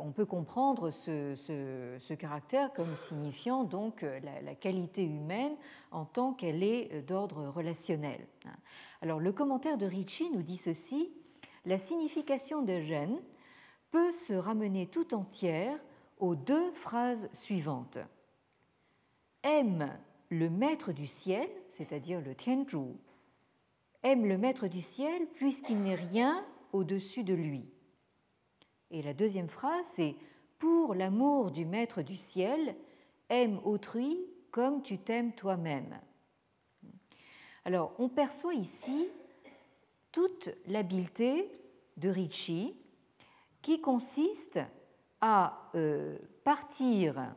[0.00, 5.52] on peut comprendre ce, ce, caractère comme signifiant donc la, qualité humaine
[5.92, 8.26] en tant qu'elle est d'ordre relationnel.
[9.02, 11.12] Alors le commentaire de Ricci nous dit ceci
[11.66, 13.20] la signification de gène
[13.92, 15.78] peut se ramener tout entière
[16.20, 17.98] aux deux phrases suivantes.
[19.42, 22.94] Aime le maître du ciel, c'est-à-dire le Tianzhu,
[24.02, 27.68] aime le maître du ciel puisqu'il n'est rien au-dessus de lui.
[28.90, 30.16] Et la deuxième phrase, c'est
[30.58, 32.76] Pour l'amour du maître du ciel,
[33.30, 34.18] aime autrui
[34.50, 35.98] comme tu t'aimes toi-même.
[37.64, 39.08] Alors, on perçoit ici
[40.12, 41.50] toute l'habileté
[41.96, 42.74] de Ricci
[43.62, 44.60] qui consiste
[45.20, 47.34] à euh, partir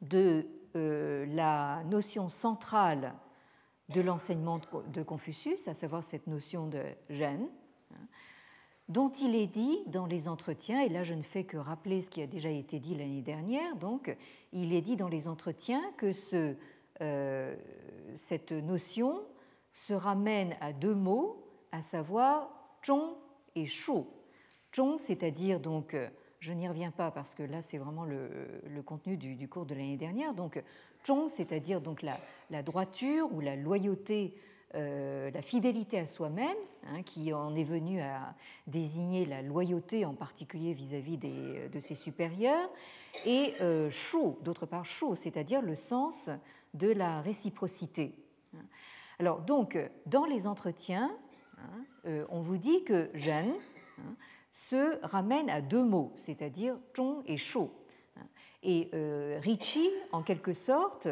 [0.00, 3.14] de euh, la notion centrale
[3.88, 7.48] de l'enseignement de Confucius, à savoir cette notion de gêne,
[7.92, 8.08] hein,
[8.88, 12.10] dont il est dit dans les entretiens, et là je ne fais que rappeler ce
[12.10, 14.14] qui a déjà été dit l'année dernière, donc
[14.52, 16.10] il est dit dans les entretiens que
[17.00, 17.56] euh,
[18.14, 19.22] cette notion
[19.72, 22.50] se ramène à deux mots, à savoir
[22.84, 23.14] zhong
[23.54, 24.02] et shu.
[24.74, 25.94] Zhong, c'est-à-dire donc
[26.40, 29.96] je n'y reviens pas parce que là, c'est vraiment le, contenu du, cours de l'année
[29.96, 30.34] dernière.
[30.34, 30.62] Donc,
[31.06, 34.34] zhong, c'est-à-dire donc la, droiture ou la loyauté,
[34.74, 36.56] euh, la fidélité à soi-même,
[36.86, 38.34] hein, qui en est venue à
[38.66, 42.70] désigner la loyauté en particulier vis-à-vis de ses supérieurs,
[43.24, 43.90] et euh,
[44.42, 46.30] d'autre part shu, c'est-à-dire le sens
[46.74, 48.12] de la réciprocité.
[49.18, 51.10] Alors, donc, dans les entretiens,
[51.58, 53.54] hein, euh, on vous dit que Jeanne,
[54.56, 57.70] se ramène à deux mots, c'est-à-dire zhong et shou.
[58.62, 58.90] Et
[59.42, 61.08] Ricci, en quelque sorte,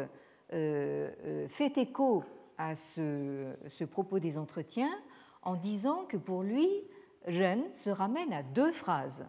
[0.49, 2.23] fait écho
[2.57, 4.91] à ce, propos des entretiens
[5.43, 6.67] en disant que pour lui,
[7.27, 9.27] Ren se ramène à deux phrases.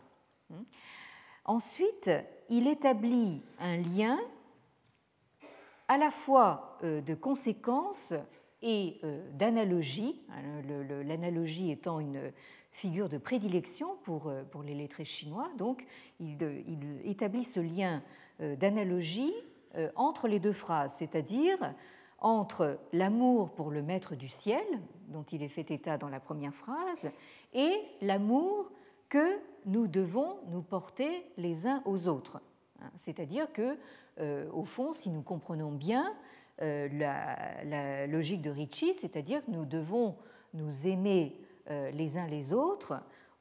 [1.44, 2.10] Ensuite,
[2.48, 4.18] il établit un lien
[5.88, 8.14] à la fois euh, de conséquences
[8.62, 10.62] et euh, d'analogie, hein,
[11.04, 12.32] l'analogie étant une
[12.76, 15.48] figure de prédilection pour, euh, pour les lettrés chinois.
[15.56, 15.86] Donc,
[16.20, 18.02] il, il établit ce lien
[18.38, 19.32] d'analogie
[19.94, 21.58] entre les deux phrases, c'est-à-dire
[22.18, 24.64] entre l'amour pour le maître du ciel,
[25.08, 27.10] dont il est fait état dans la première phrase,
[27.54, 27.72] et
[28.02, 28.70] l'amour
[29.08, 32.40] que nous devons nous porter les uns aux autres.
[32.80, 33.78] Hein, c'est-à-dire que,
[34.20, 36.14] euh, au fond, si nous comprenons bien
[36.62, 40.16] euh, la, logique de Ricci, c'est-à-dire que nous devons
[40.54, 42.94] nous aimer euh, les uns les autres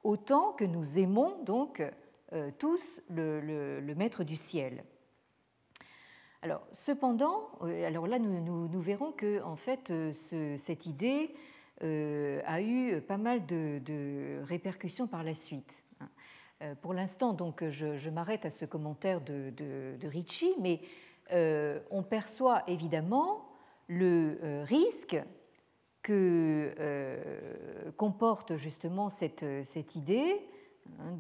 [0.03, 1.83] autant que nous aimons donc
[2.57, 4.83] tous le, maître du ciel.
[6.41, 11.33] Alors, cependant, alors là, nous, nous, verrons que en fait, cette idée
[11.81, 15.85] a eu pas mal de répercussions par la suite.
[16.61, 20.81] Euh, pour l'instant, donc, je, m'arrête à ce commentaire de, Ricci, mais
[21.31, 23.45] euh, on perçoit évidemment
[23.87, 25.17] le euh, risque
[26.05, 30.39] que comporte justement cette, cette idée
[30.99, 31.17] hein,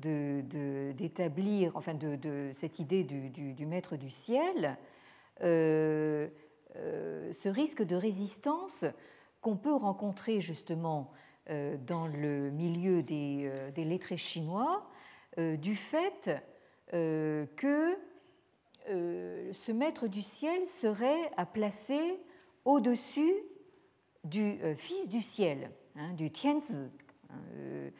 [0.93, 4.77] d'établir, enfin de, cette idée du, maître du ciel,
[5.41, 6.29] ce
[7.49, 8.85] risque de résistance
[9.41, 11.11] qu'on peut rencontrer justement
[11.47, 14.87] dans le milieu des, lettrés chinois
[15.37, 16.31] euh, du fait
[16.93, 17.97] euh, que
[18.89, 22.21] euh, ce maître du ciel serait à placer
[22.63, 23.33] au-dessus
[24.25, 26.89] du Fils du ciel, hein, du Tianzi.
[27.29, 27.91] Hein,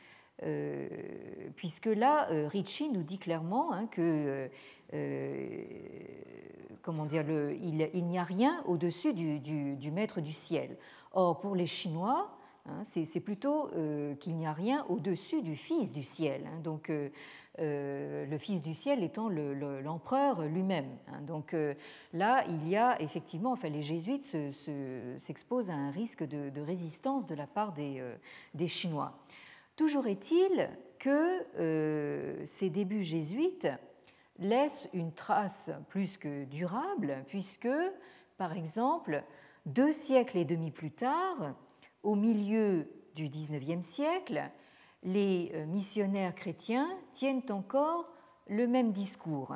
[1.56, 4.50] puisque là, Ricci nous dit clairement hein, que
[6.82, 10.78] comment dire, il, n'y a rien au-dessus du, maître du ciel.
[11.14, 12.36] Or, pour les Chinois,
[12.68, 16.48] Hein, c'est plutôt euh, qu'il n'y a rien au-dessus du Fils du ciel.
[16.48, 16.60] Hein.
[16.64, 16.92] donc,
[17.60, 20.98] euh, euh, le Fils du ciel étant l'empereur lui-même.
[21.08, 21.22] Hein.
[21.22, 21.56] donc
[22.14, 24.38] là, il y a effectivement, enfin, les jésuites
[25.18, 28.04] s'exposent à un risque de, résistance de la part des,
[28.54, 29.18] des Chinois.
[29.76, 33.68] Toujours est-il que ces débuts jésuites
[34.40, 37.70] laissent une trace plus que durable, puisque,
[38.38, 39.24] par exemple,
[39.66, 41.56] deux siècles et demi plus tard,
[42.04, 44.50] au milieu du XIXe siècle,
[45.06, 48.12] les euh, missionnaires chrétiens tiennent encore
[48.48, 49.56] le même discours.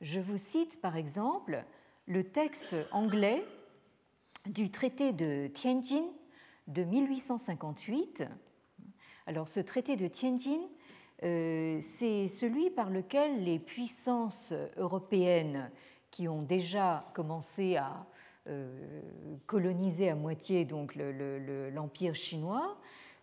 [0.00, 1.64] Je vous cite par exemple
[2.06, 3.44] le texte anglais
[4.46, 6.04] du traité de Tianjin
[6.68, 8.24] de 1858.
[9.26, 10.60] Alors ce traité de Tianjin,
[11.24, 15.70] euh, c'est celui par lequel les puissances européennes
[16.10, 18.06] qui ont déjà commencé à
[18.46, 19.00] euh,
[19.46, 22.76] coloniser à moitié donc l'empire chinois.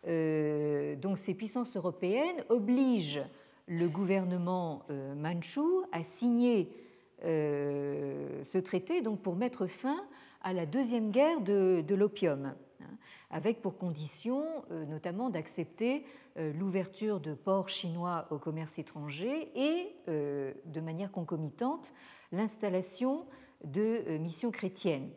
[0.07, 3.23] Euh, donc ces puissances européennes obligent
[3.67, 6.69] le gouvernement euh, manchou à signer
[7.23, 10.03] ce traité donc pour mettre fin
[10.41, 12.45] à la deuxième guerre de, l'opium,
[12.81, 12.85] hein,
[13.29, 14.43] avec pour condition
[14.87, 16.03] notamment d'accepter
[16.35, 21.93] l'ouverture de ports chinois au commerce étranger et de manière concomitante
[22.31, 23.27] l'installation
[23.63, 25.09] de euh, mission chrétienne.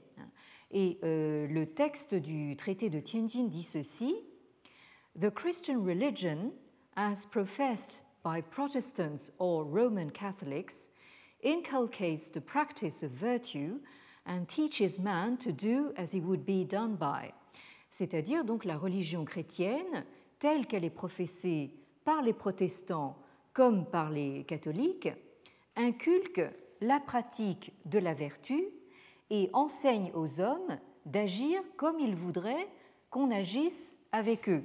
[0.70, 4.14] Et euh, le texte du traité de Tianjin dit ceci
[5.16, 6.50] The Christian religion,
[6.96, 10.88] as professed by Protestants or Roman Catholics,
[11.40, 13.78] inculcates the practice of virtue
[14.26, 17.32] and teaches man to do as he would be done by.
[17.92, 20.04] C'est-à-dire donc la religion chrétienne,
[20.40, 21.70] telle qu'elle est professée
[22.04, 23.16] par les protestants
[23.52, 25.10] comme par les catholiques,
[25.76, 26.42] inculque
[26.80, 28.64] la pratique de la vertu
[29.30, 32.66] et enseigne aux hommes d'agir comme ils voudraient
[33.10, 34.64] qu'on agisse avec eux.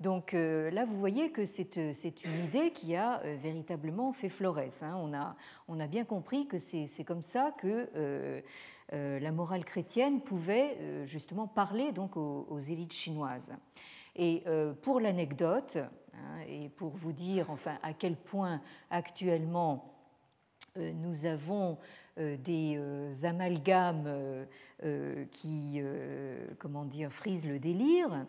[0.00, 4.82] Donc euh, là, vous voyez que c'est une idée qui a euh, véritablement fait florès.
[4.82, 4.94] Hein.
[5.68, 8.40] On, a, bien compris que c'est comme ça que euh,
[8.92, 10.76] la morale chrétienne pouvait
[11.06, 13.52] justement parler donc aux, élites chinoises.
[14.14, 14.44] Et
[14.82, 15.76] pour l'anecdote,
[16.14, 19.96] hein, et pour vous dire enfin à quel point actuellement
[20.78, 21.78] euh, nous avons
[22.18, 24.46] euh, des euh, amalgames
[25.32, 25.80] qui
[26.58, 28.26] comment dire, frisent le délire.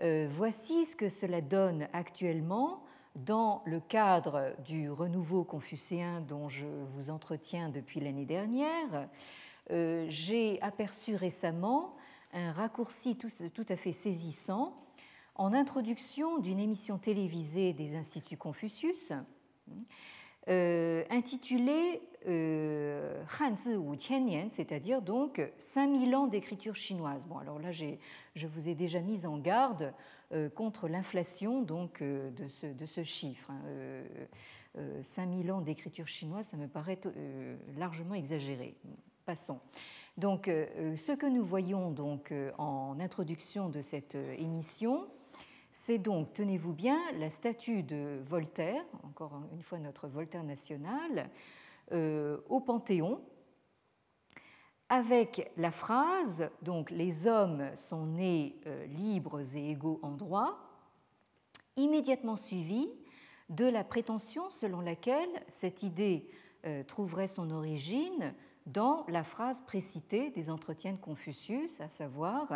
[0.00, 2.82] Voici ce que cela donne actuellement
[3.16, 9.08] dans le cadre du renouveau confucéen dont je vous entretiens depuis l'année dernière.
[9.70, 11.96] J'ai aperçu récemment
[12.32, 14.76] un raccourci tout, à fait saisissant
[15.34, 19.12] en introduction d'une émission télévisée des Instituts Confucius
[20.48, 27.26] euh, intitulée euh, Hanzi ou Qiannian, c'est-à-dire donc 5000 ans d'écriture chinoise.
[27.26, 29.92] Bon, alors là, je vous ai déjà mis en garde
[30.32, 33.52] euh, contre l'inflation donc de ce, de ce chiffre.
[35.02, 37.00] 5000 ans d'écriture chinoise, ça me paraît
[37.76, 38.76] largement exagéré.
[39.26, 39.60] Passons.
[40.16, 45.08] Donc, ce que nous voyons donc en introduction de cette émission,
[45.70, 51.30] c'est donc, tenez-vous bien, la statue de Voltaire, encore une fois notre Voltaire national,
[51.92, 53.20] euh, au Panthéon,
[54.88, 60.58] avec la phrase donc les hommes sont nés euh, libres et égaux en droit,
[61.76, 62.88] immédiatement suivie
[63.48, 66.28] de la prétention selon laquelle cette idée
[66.66, 68.34] euh, trouverait son origine
[68.66, 72.48] dans la phrase précitée des entretiens de Confucius, à savoir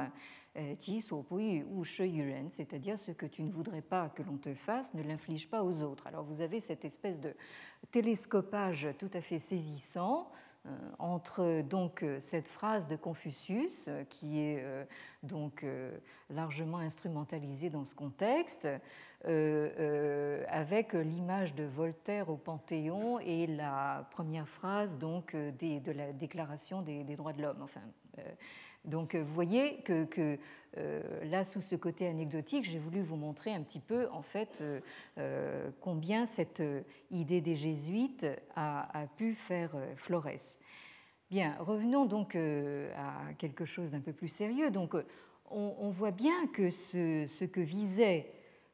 [2.51, 5.83] c'est-à-dire ce que tu ne voudrais pas que l'on te fasse, ne l'inflige pas aux
[5.83, 6.07] autres.
[6.07, 7.35] Alors vous avez cette espèce de
[7.91, 10.31] télescopage tout à fait saisissant
[10.67, 14.85] euh, entre donc cette phrase de Confucius qui est euh,
[15.23, 15.65] donc
[16.31, 18.69] largement instrumentalisée dans ce contexte
[19.25, 27.05] avec l'image de Voltaire au Panthéon et la première phrase donc de la Déclaration des,
[27.05, 27.83] des droits de l'homme enfin
[28.85, 30.39] donc euh, vous voyez que,
[30.79, 34.63] euh, là, sous ce côté anecdotique, j'ai voulu vous montrer un petit peu en fait
[35.19, 36.63] euh, combien cette
[37.11, 38.27] idée des jésuites
[38.57, 40.59] a, pu faire Flores.
[41.31, 44.71] Bien, revenons donc à quelque chose d'un peu plus sérieux.
[44.71, 44.95] Donc
[45.51, 48.31] on, voit bien que ce, que visait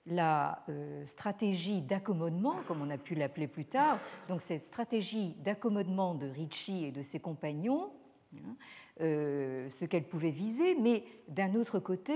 [0.06, 0.64] la
[1.04, 6.84] stratégie d'accommodement, comme on a pu l'appeler plus tard, donc cette stratégie d'accommodement de Ricci
[6.84, 7.90] et de ses compagnons,
[9.01, 12.14] ce qu'elle pouvait viser, mais d'un autre côté,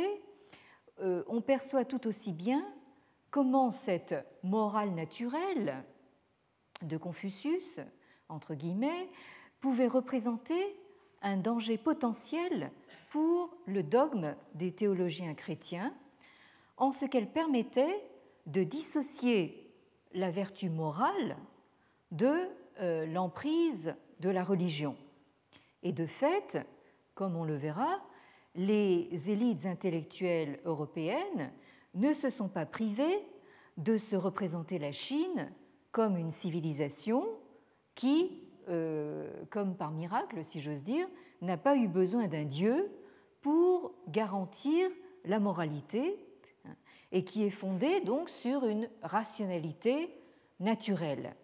[1.00, 2.64] euh, on perçoit tout aussi bien
[3.30, 5.84] comment cette morale naturelle
[6.82, 7.80] de Confucius,
[8.28, 9.08] entre guillemets,
[9.60, 10.76] pouvait représenter
[11.22, 12.70] un danger potentiel
[13.10, 15.94] pour le dogme des théologiens chrétiens,
[16.76, 18.02] en ce qu'elle permettait
[18.46, 19.72] de dissocier
[20.14, 21.36] la vertu morale
[22.10, 22.48] de
[22.80, 24.96] euh, l'emprise de la religion.
[25.82, 26.58] Et de fait,
[27.14, 28.00] comme on le verra,
[28.54, 31.52] les élites intellectuelles européennes
[31.94, 33.20] ne se sont pas privées
[33.76, 35.50] de se représenter la Chine
[35.90, 37.24] comme une civilisation
[37.94, 41.08] qui, euh, comme par miracle si j'ose dire,
[41.40, 42.90] n'a pas eu besoin d'un dieu
[43.40, 44.90] pour garantir
[45.24, 46.16] la moralité
[46.64, 46.74] hein,
[47.10, 50.10] et qui est fondée donc sur une rationalité
[50.60, 51.34] naturelle.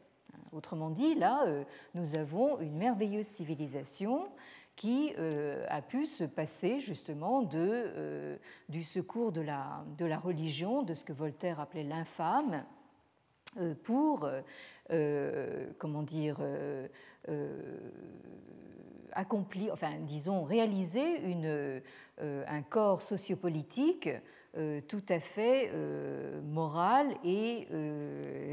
[0.52, 4.28] Autrement dit, là, euh, nous avons une merveilleuse civilisation
[4.76, 8.36] qui euh, a pu se passer justement euh,
[8.68, 9.84] du secours de la,
[10.18, 12.64] religion, de ce que Voltaire appelait l'infâme,
[13.82, 14.28] pour,
[15.78, 16.38] comment dire,
[19.12, 21.22] accomplir, enfin, disons, réaliser
[22.20, 24.10] un corps sociopolitique
[24.86, 25.72] tout à fait
[26.44, 27.66] moral et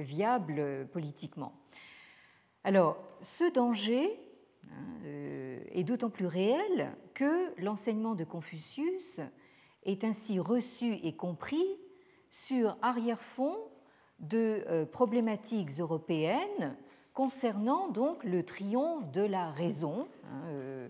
[0.02, 1.52] viable politiquement.
[2.66, 4.20] Alors, ce danger
[4.72, 9.22] hein, euh, est d'autant plus réel que l'enseignement de Confucius
[9.84, 11.64] est ainsi reçu et compris
[12.32, 13.56] sur arrière-fond
[14.20, 16.76] de euh, problématiques européennes
[17.14, 20.08] concernant donc le triomphe de la raison.
[20.24, 20.90] Hein, euh,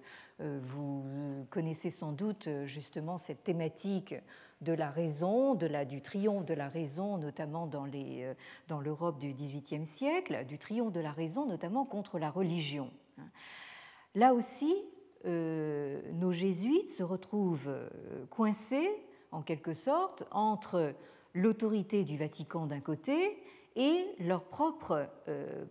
[0.62, 1.04] vous
[1.50, 4.16] connaissez sans doute justement cette thématique
[4.62, 8.34] de la raison, du triomphe de la raison, notamment dans, euh,
[8.82, 12.90] l'Europe du XVIIIe siècle, du triomphe de la raison, notamment contre la religion.
[14.16, 14.74] Là aussi,
[15.26, 18.90] euh, nos jésuites se retrouvent euh, coincés,
[19.32, 20.94] en quelque sorte, entre
[21.34, 23.38] l'autorité du Vatican d'un côté
[23.76, 25.10] et leur propre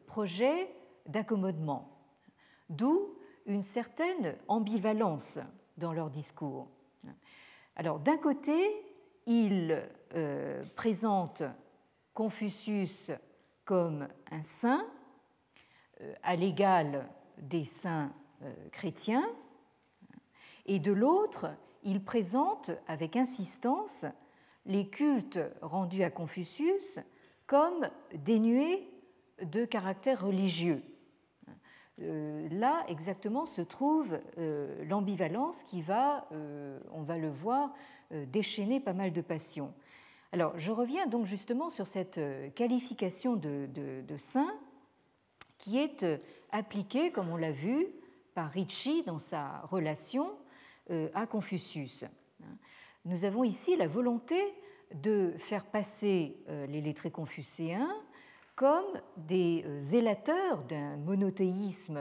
[0.07, 0.69] projet
[1.07, 1.89] d'accommodement.
[2.69, 3.15] D'où
[3.47, 5.39] une certaine ambivalence
[5.79, 6.69] dans leur discours.
[7.77, 8.55] Alors d'un côté,
[9.27, 9.83] il
[10.15, 11.43] euh, présente
[12.13, 13.11] Confucius
[13.65, 14.87] comme un saint,
[16.01, 17.09] euh, à l'égal
[17.39, 18.13] des saints
[18.43, 19.29] euh, chrétiens,
[20.67, 21.51] et de l'autre,
[21.83, 24.07] il présente avec insistance
[24.67, 27.01] les cultes rendus à Confucius
[27.47, 28.89] comme dénués
[29.43, 30.83] de caractère religieux.
[32.01, 37.71] Euh, là exactement se trouve euh, l'ambivalence qui va, euh, on va le voir,
[38.29, 39.73] déchaîner pas mal de passions.
[40.31, 42.21] Alors je reviens donc justement sur cette
[42.55, 44.53] qualification de, de saint
[45.59, 46.07] qui est
[46.53, 47.87] appliquée, comme on l'a vu,
[48.35, 50.31] par Ricci dans sa relation
[51.15, 52.05] à Confucius.
[53.05, 54.37] Nous avons ici la volonté
[54.95, 56.37] de faire passer
[56.69, 57.91] les lettrés confucéens
[58.55, 61.99] comme des zélateurs d'un monothéisme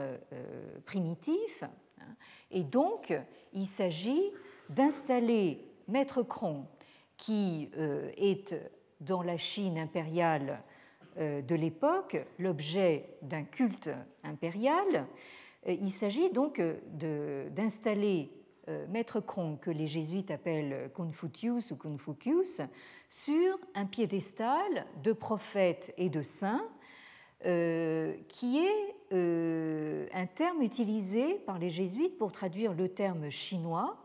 [0.84, 1.64] primitif.
[2.00, 2.14] Hein.
[2.50, 3.12] Et donc,
[3.52, 4.30] il s'agit
[4.68, 6.66] d'installer Maître Cron,
[7.16, 8.54] qui est
[9.00, 10.62] dans la Chine impériale
[11.16, 13.90] euh, de l'époque l'objet d'un culte
[14.24, 15.06] impérial.
[15.68, 18.30] Euh, il s'agit donc euh, d'installer
[18.88, 22.62] Maître Krong, que les jésuites appellent Confucius ou Confucius,
[23.08, 26.66] sur un piédestal de prophètes et de saints,
[28.28, 33.96] qui est un terme utilisé par les jésuites pour traduire le terme chinois,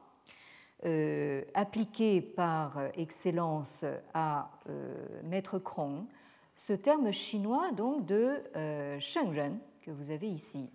[1.54, 4.52] appliqué par excellence à
[5.24, 6.06] Maître Krong,
[6.60, 10.70] ce terme chinois donc de euh, Shengren que vous avez ici.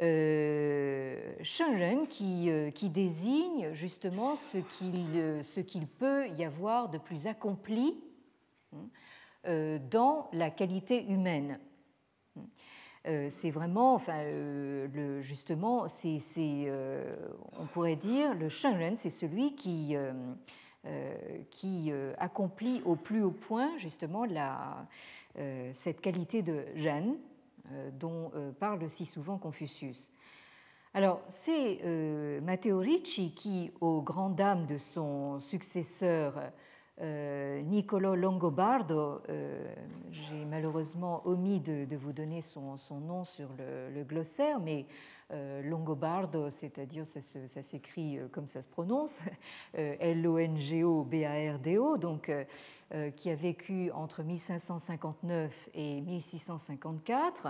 [0.00, 5.42] Euh, Shengren qui, euh, désigne justement ce qu'il euh,
[5.98, 7.96] peut y avoir de plus accompli
[8.72, 11.58] hein, dans la qualité humaine.
[13.28, 19.94] C'est vraiment, enfin, le, justement, on pourrait dire, le Shengren, c'est celui qui
[20.86, 21.32] euh,
[21.64, 24.26] euh, accomplit au plus haut point justement
[25.38, 27.16] euh, cette qualité de gêne
[27.98, 30.10] dont parle si souvent Confucius.
[30.92, 31.80] Alors, c'est
[32.42, 36.34] Matteo Ricci qui, aux grandes dames de son successeur
[37.00, 39.22] Niccolo Longobardo,
[40.12, 44.86] j'ai malheureusement omis de, vous donner son, nom sur le glossaire, mais
[45.32, 47.20] euh, Longobardo, c'est-à-dire ça,
[47.62, 49.22] s'écrit euh, comme ça se prononce,
[49.78, 52.30] euh, L-O-N-G-O-B-A-R-D-O, donc
[53.16, 57.48] qui a vécu entre 1559 et 1654.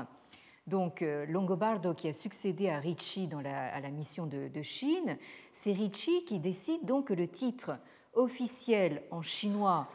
[0.66, 5.18] Donc Longobardo qui a succédé à Ricci à la mission de, Chine,
[5.52, 7.72] c'est Ricci qui décide donc que le titre
[8.14, 9.88] officiel en chinois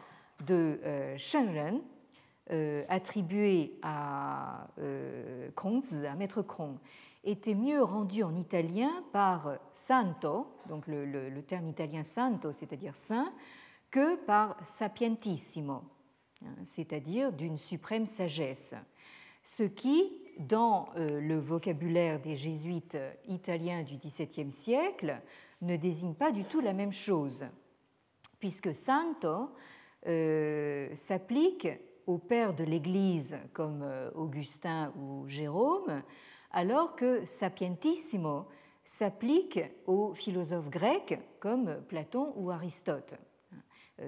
[0.45, 1.81] de euh, Shenren,
[2.87, 6.77] attribué à euh, à Maître Krong,
[7.23, 13.31] était mieux rendu en italien par santo, donc le, terme italien santo, c'est-à-dire saint,
[13.91, 15.83] que par sapientissimo,
[16.43, 18.75] hein, c'est-à-dire d'une suprême sagesse.
[19.43, 25.21] Ce qui, dans euh, le vocabulaire des jésuites italiens du XVIIe siècle,
[25.61, 27.45] ne désigne pas du tout la même chose,
[28.39, 29.49] puisque santo
[30.07, 31.67] euh, s'applique
[32.07, 36.01] aux pères de l'Église comme euh, Augustin ou Jérôme,
[36.51, 38.47] alors que sapientissimo
[38.83, 43.17] s'applique aux philosophes grecs comme Platon ou Aristote, euh,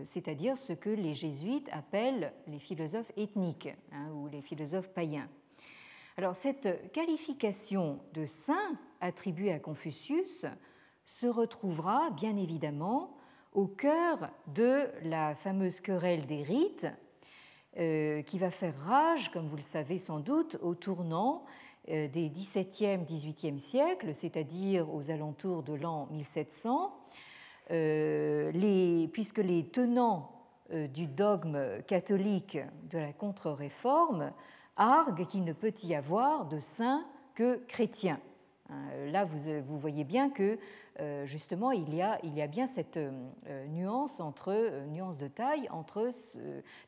[0.03, 5.29] c'est-à-dire ce que les jésuites appellent les philosophes ethniques hein, ou les philosophes païens.
[6.17, 10.45] Alors cette qualification de saint attribuée à Confucius
[11.05, 13.17] se retrouvera bien évidemment
[13.53, 16.87] au cœur de la fameuse querelle des rites
[17.77, 21.45] euh, qui va faire rage, comme vous le savez sans doute, au tournant
[21.89, 26.93] euh, des XVIIe, XVIIIe siècles, c'est-à-dire aux alentours de l'an 1700,
[27.71, 30.31] euh, puisque les tenants
[30.71, 32.57] euh, du dogme catholique
[32.89, 34.31] de la contre-réforme
[34.77, 37.05] arguent qu'il ne peut y avoir de saints
[37.35, 38.19] que chrétiens.
[38.69, 40.57] Hein, là, vous, voyez bien que
[41.25, 42.99] justement, il y, a, bien cette
[43.69, 46.11] nuance, entre, nuance de taille entre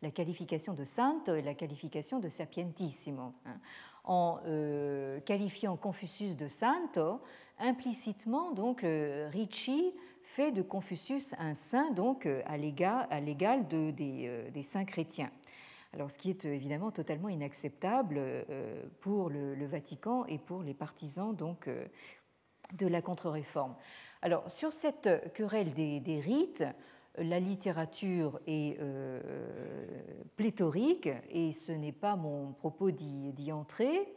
[0.04, 3.34] la qualification de sainte et la qualification de sapientissimo.
[3.46, 3.58] Hein
[4.04, 7.22] en euh, qualifiant Confucius de santo,
[7.60, 8.86] implicitement, donc,
[9.32, 13.08] Ricci fait de Confucius un saint, donc, à l'égal
[13.74, 15.32] euh, des, saints chrétiens.
[15.94, 21.36] Alors, ce qui est évidemment totalement inacceptable euh, pour le, Vatican et pour les partisans
[21.36, 21.70] donc,
[22.74, 23.76] de la contre-réforme.
[24.22, 26.64] Alors, sur cette querelle des, rites,
[27.18, 29.22] la littérature est euh,
[30.38, 34.16] pléthorique et ce n'est pas mon propos d'y entrer.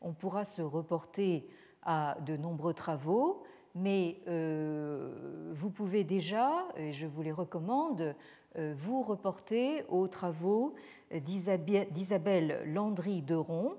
[0.00, 1.48] On pourra se reporter
[1.84, 3.43] à de nombreux travaux,
[3.74, 8.14] mais euh, vous pouvez déjà, et je vous les recommande,
[8.56, 10.74] euh, vous reporter aux travaux
[11.12, 13.74] d'Isabelle Landry-Deron,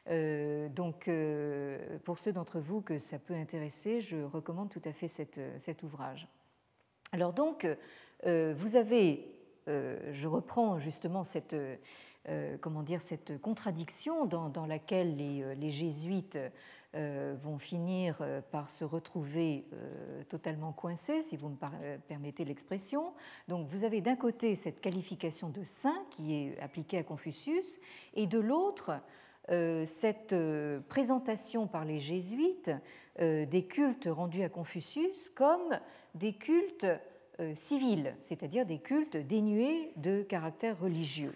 [0.09, 4.93] Euh, donc, euh, pour ceux d'entre vous que ça peut intéresser, je recommande tout à
[4.93, 6.27] fait cet ouvrage.
[7.11, 7.67] Alors donc,
[8.25, 9.25] euh, vous avez,
[9.67, 11.55] je reprends justement cette,
[12.61, 16.37] comment dire, cette contradiction dans, laquelle les jésuites
[17.41, 18.21] vont finir
[18.51, 19.65] par se retrouver
[20.29, 23.13] totalement coincés, si vous me permettez l'expression.
[23.47, 27.79] Donc vous avez d'un côté cette qualification de saint qui est appliquée à Confucius,
[28.15, 28.99] et de l'autre
[29.49, 32.71] euh, cette euh, présentation par les jésuites
[33.21, 35.79] euh, des cultes rendus à Confucius comme
[36.15, 36.87] des cultes
[37.53, 41.35] civils, c'est-à-dire des cultes dénués de caractère religieux.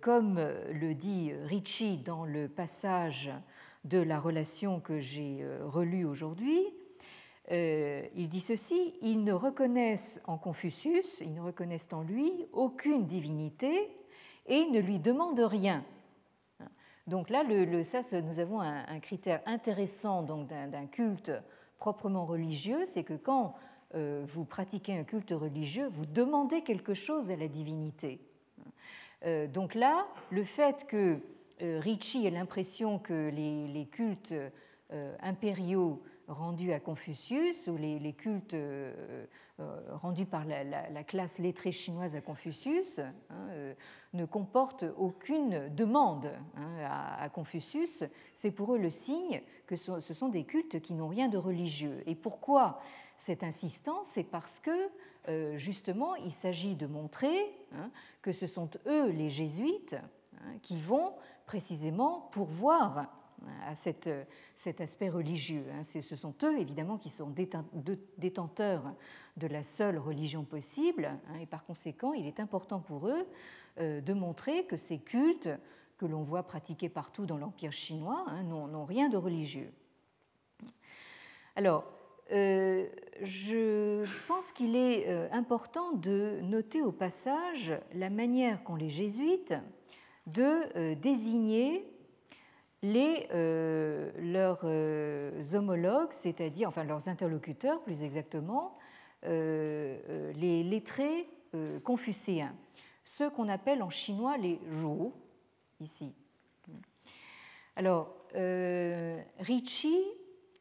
[0.00, 3.32] Comme le dit Ricci dans le passage
[3.84, 6.60] de la relation que j'ai relu aujourd'hui,
[7.50, 13.90] il dit ceci, ils ne reconnaissent en Confucius, ils ne reconnaissent en lui aucune divinité
[14.46, 15.84] et ne lui demandent rien,
[17.06, 21.32] donc là, le, ça, nous avons un, critère intéressant d'un culte
[21.78, 23.54] proprement religieux, c'est que quand
[23.94, 28.20] euh, vous pratiquez un culte religieux, vous demandez quelque chose à la divinité.
[29.26, 31.18] Euh, donc là, le fait que euh,
[31.60, 34.34] Ricci ait l'impression que les cultes
[35.20, 39.26] impériaux rendus à Confucius ou les, cultes euh,
[39.60, 43.12] euh, rendus par la, classe lettrée chinoise à Confucius hein,
[43.50, 43.74] euh,
[44.14, 48.04] ne comportent aucune demande hein, à, Confucius.
[48.32, 52.02] C'est pour eux le signe que ce, sont des cultes qui n'ont rien de religieux.
[52.06, 52.80] Et pourquoi
[53.18, 54.08] cette insistance?
[54.08, 54.90] C'est parce que
[55.56, 57.90] justement il s'agit de montrer hein,
[58.20, 59.96] que ce sont eux, les jésuites,
[60.60, 61.14] qui vont
[61.46, 63.06] précisément pourvoir
[63.66, 64.08] à cet
[64.80, 65.66] aspect religieux.
[65.72, 65.82] Hein.
[65.82, 67.32] Ce sont eux, évidemment, qui sont
[68.18, 68.94] détenteurs
[69.36, 73.26] de la seule religion possible, hein, et par conséquent, il est important pour eux
[73.80, 75.50] euh, de montrer que ces cultes
[75.98, 79.72] que l'on voit pratiqués partout dans l'Empire chinois hein, n'ont rien de religieux.
[81.56, 81.84] Alors,
[82.32, 82.88] euh,
[83.22, 89.54] je pense qu'il est euh, important de noter au passage la manière qu'ont les jésuites
[90.26, 91.86] de désigner
[92.84, 98.76] les, euh, leurs euh, homologues, c'est-à-dire enfin leurs interlocuteurs plus exactement,
[99.24, 101.28] euh, les lettrés
[101.84, 102.52] confucéens,
[103.04, 105.12] ceux qu'on appelle en chinois les zhou,
[105.80, 106.12] ici.
[107.76, 108.12] Alors,
[109.38, 109.96] Ricci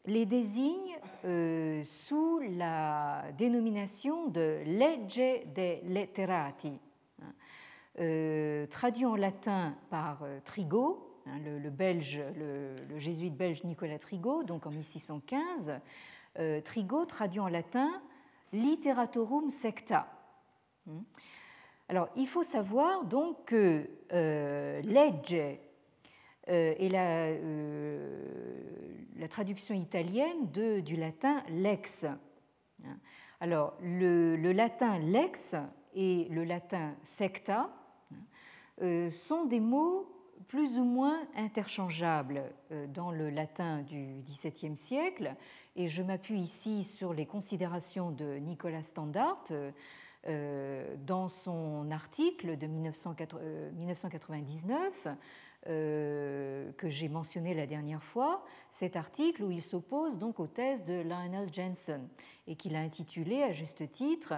[0.06, 1.00] les désigne
[1.84, 6.80] sous la dénomination de legge de letterati,
[7.96, 12.22] traduit en latin par Trigo, Hein, le, belge,
[12.98, 15.80] jésuite belge Nicolas Trigo, donc en 1615.
[16.40, 17.90] Euh, Trigo traduit en latin
[18.52, 20.08] Literatorum secta.
[20.86, 21.04] Hmm.
[21.88, 25.36] Alors, il faut savoir donc que euh, legge
[26.50, 26.90] euh, est
[29.18, 32.04] la, traduction italienne de, du latin lex.
[32.04, 32.98] Hein.
[33.40, 35.56] Alors, le, le, latin lex
[35.96, 37.72] et le latin secta
[39.10, 40.14] sont des mots
[40.54, 45.34] plus ou moins interchangeables euh, dans le latin du XVIIe siècle,
[45.76, 49.72] et je m'appuie ici sur les considérations de Nicolas Standard euh,
[50.28, 55.08] euh, dans son article de 1999
[55.66, 61.02] que j'ai mentionné la dernière fois, cet article où il s'oppose donc aux thèses de
[61.02, 62.10] Lionel Jensen
[62.48, 64.34] et qu'il a intitulé à juste titre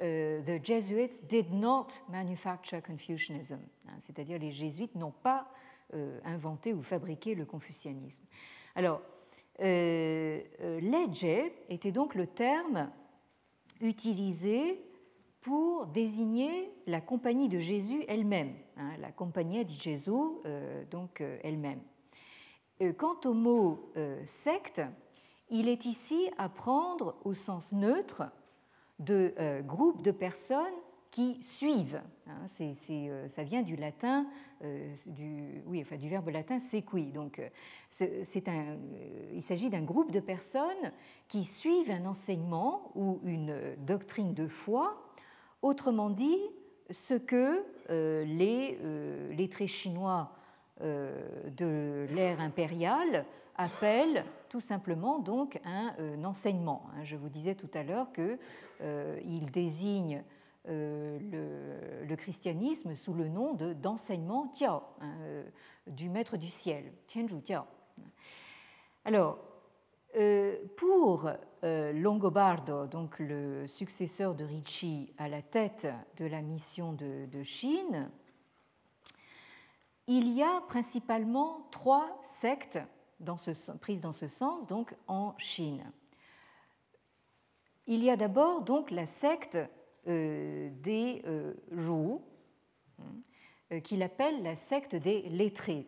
[0.00, 5.46] euh, the Jesuits did not manufacture Confucianism, hein, c'est-à-dire les jésuites n'ont pas
[5.94, 8.22] euh, inventé ou fabriqué le confucianisme.
[8.74, 9.00] Alors,
[9.60, 12.90] euh, euh était donc le terme
[13.80, 14.80] utilisé
[15.40, 20.40] pour désigner la compagnie de Jésus elle-même, hein, la compagnie di Gesù,
[20.90, 21.80] donc elle-même.
[22.96, 23.92] Quant au mot
[24.24, 24.80] secte,
[25.50, 28.24] il est ici à prendre au sens neutre
[28.98, 30.74] de euh, groupes de personnes
[31.10, 32.02] qui suivent.
[32.26, 34.26] Hein, euh, ça vient du latin,
[34.62, 37.12] euh, du, oui, enfin, du verbe latin sequi.
[37.12, 37.40] Donc,
[37.90, 38.78] c'est un,
[39.32, 40.92] il s'agit d'un groupe de personnes
[41.28, 45.00] qui suivent un enseignement ou une doctrine de foi,
[45.62, 46.40] autrement dit,
[46.90, 48.78] ce que les
[49.30, 50.32] lettrés chinois
[50.80, 53.24] de l'ère impériale
[53.56, 56.86] appelle tout simplement donc un, enseignement.
[56.94, 57.04] Hein.
[57.04, 60.24] Je vous disais tout à l'heure qu'il désigne
[60.66, 65.14] le, christianisme sous le nom d'enseignement Jiao, hein,
[65.86, 67.64] du maître du ciel, Tianzhu Jiao.
[69.04, 69.38] Alors,
[70.76, 71.28] pour
[71.62, 78.08] Longobardo, donc le successeur de Ricci à la tête de la mission de Chine,
[80.06, 82.78] il y a principalement trois sectes
[83.24, 85.84] dans ce, prises dans ce sens donc en Chine.
[87.86, 89.58] Il y a d'abord donc la secte
[90.06, 92.22] euh, des euh, Zhou,
[93.72, 95.86] euh, qu'il appelle la secte des lettrés.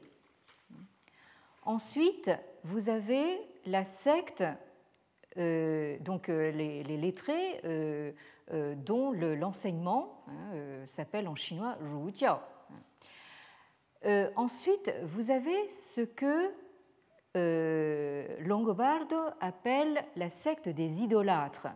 [1.62, 2.30] Ensuite,
[2.62, 4.44] vous avez la secte,
[5.36, 8.14] donc les, lettrés,
[8.76, 12.36] dont l'enseignement hein, s'appelle en chinois Zhu Jiao.
[14.06, 16.50] Euh, ensuite, vous avez ce que euh,
[18.40, 21.68] Longobardo appelle la secte des idolâtres.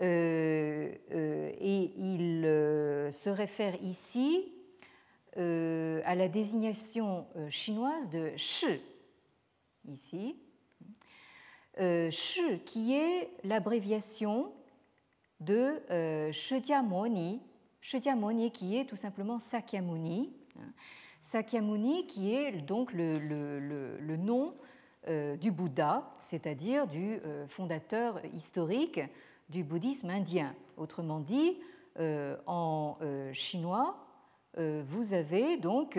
[0.00, 2.42] Euh, et il
[3.12, 4.52] se réfère ici
[5.36, 8.80] à la désignation chinoise de Shi,
[9.88, 10.36] ici.
[12.10, 14.52] Shi, qui est l'abréviation
[15.40, 15.80] de
[16.32, 17.40] Shakyamuni,
[17.82, 20.32] Shakyamuni qui est tout simplement Sakyamuni.
[21.20, 24.61] Sakyamuni qui est donc le, nom euh,
[25.08, 29.00] du Bouddha, c'est-à-dire du euh, fondateur historique
[29.48, 30.54] du bouddhisme indien.
[30.76, 31.58] Autrement dit,
[31.98, 32.96] euh, en
[33.32, 33.96] chinois,
[34.56, 35.98] vous avez donc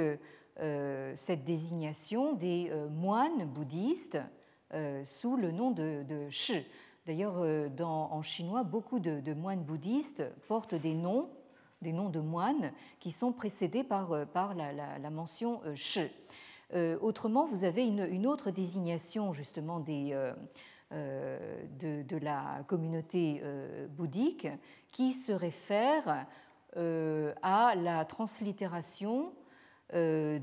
[1.16, 4.20] cette désignation des moines bouddhistes
[5.04, 6.64] sous le nom de, de Shi.
[7.08, 7.44] D'ailleurs,
[7.82, 11.30] en chinois, beaucoup de moines bouddhistes portent des noms
[11.84, 16.10] des noms de moines qui sont précédés par, euh, par la, mention euh, Shi.
[16.74, 20.18] Euh, autrement, vous avez une, autre désignation justement des,
[20.92, 23.42] de, la communauté
[23.90, 24.48] bouddhique
[24.92, 26.26] qui se réfère
[26.76, 29.34] à la translittération
[29.92, 30.40] du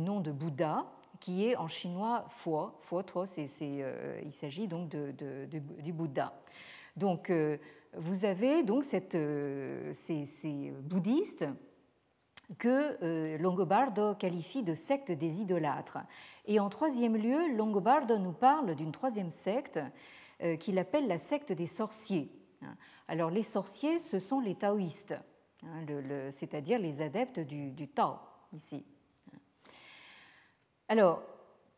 [0.00, 0.84] nom de Bouddha,
[1.20, 2.72] qui est en chinois Fo,
[3.40, 5.46] il s'agit donc de,
[5.80, 6.34] du Bouddha.
[6.96, 7.30] Donc,
[7.96, 8.84] vous avez donc
[9.14, 11.46] euh, ces, bouddhistes
[12.58, 15.98] que euh, Longobardo qualifie de secte des idolâtres.
[16.46, 19.80] Et en troisième lieu, Longobardo nous parle d'une troisième secte
[20.42, 22.30] euh, qu'il appelle la secte des sorciers.
[23.08, 25.14] Alors les sorciers, ce sont les taoïstes,
[25.62, 25.84] hein,
[26.30, 28.16] c'est-à-dire les adeptes du, du, Tao
[28.52, 28.84] ici.
[30.88, 31.22] Alors,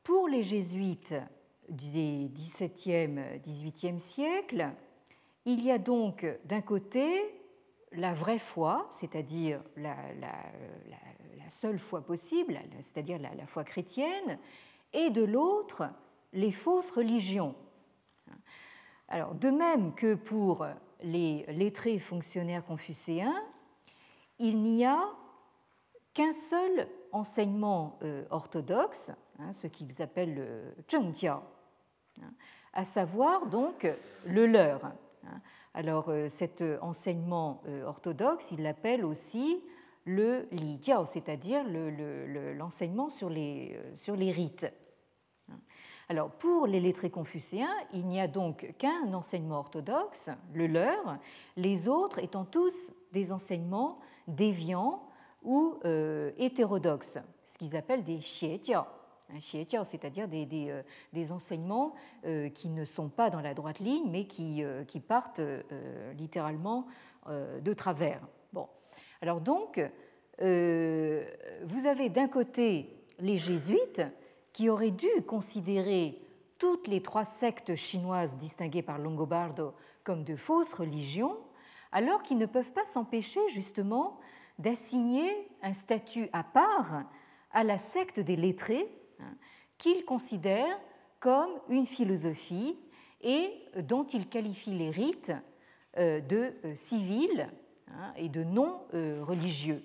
[0.02, 1.14] pour les jésuites
[1.68, 4.70] du XVIIe, XVIIIe siècle,
[5.44, 7.22] il y a donc d'un côté
[7.94, 9.96] la vraie foi, c'est-à-dire la,
[11.48, 14.38] seule foi possible, c'est-à-dire la, foi chrétienne,
[14.92, 15.88] et de l'autre
[16.32, 17.54] les fausses religions.
[19.08, 20.66] Alors, de même que pour
[21.02, 23.42] les lettrés fonctionnaires confucéens,
[24.38, 24.98] il n'y a
[26.14, 31.42] qu'un seul enseignement euh, orthodoxe, hein, ce qu'ils appellent le Zhengjia,
[32.22, 32.32] hein,
[32.72, 33.86] à savoir donc
[34.24, 34.92] le leur.
[35.74, 39.62] Alors euh, cet enseignement euh, orthodoxe, il l'appelle aussi
[40.04, 41.64] le li jiao, c'est-à-dire
[42.56, 44.66] l'enseignement sur, les, euh, rites.
[46.08, 51.18] Alors pour les lettrés confucéens, il n'y a donc qu'un enseignement orthodoxe, le leur,
[51.56, 55.08] les autres étant tous des enseignements déviants
[55.42, 55.78] ou
[56.36, 58.84] hétérodoxes, ce qu'ils appellent des xie jiao
[59.84, 64.62] c'est-à-dire des, euh, enseignements euh, qui ne sont pas dans la droite ligne, mais qui,
[64.62, 65.40] euh, partent
[66.16, 66.86] littéralement
[67.28, 68.20] de travers.
[68.52, 68.68] Bon.
[69.20, 69.80] Alors donc,
[70.38, 74.02] vous avez d'un côté les jésuites
[74.52, 76.18] qui auraient dû considérer
[76.58, 79.74] toutes les trois sectes chinoises distinguées par Longobardo
[80.04, 81.36] comme de fausses religions,
[81.90, 84.18] alors qu'ils ne peuvent pas s'empêcher justement
[84.58, 85.30] d'assigner
[85.62, 87.04] un statut à part
[87.52, 88.88] à la secte des lettrés,
[89.82, 90.78] qu'il considère
[91.18, 92.78] comme une philosophie
[93.20, 95.32] et dont il qualifie les rites
[95.98, 97.48] euh, de euh, civils
[97.88, 99.82] hein, et de non euh, religieux.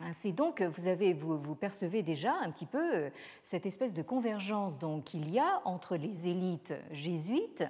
[0.00, 3.10] Hein, c'est donc, vous, avez, vous, percevez déjà un petit peu
[3.42, 7.64] cette espèce de convergence qu'il y a entre les élites jésuites,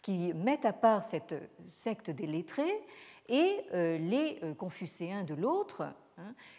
[0.00, 1.34] qui mettent à part cette
[1.66, 2.80] secte des lettrés,
[3.28, 5.84] et les confucéens de l'autre,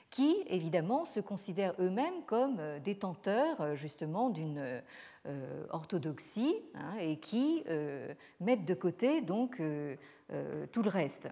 [0.09, 4.81] qui évidemment se considèrent eux-mêmes comme euh, détenteurs euh, justement d'une
[5.25, 7.63] euh, orthodoxie hein, et qui
[8.39, 9.61] mettent de côté donc
[10.71, 11.29] tout le reste.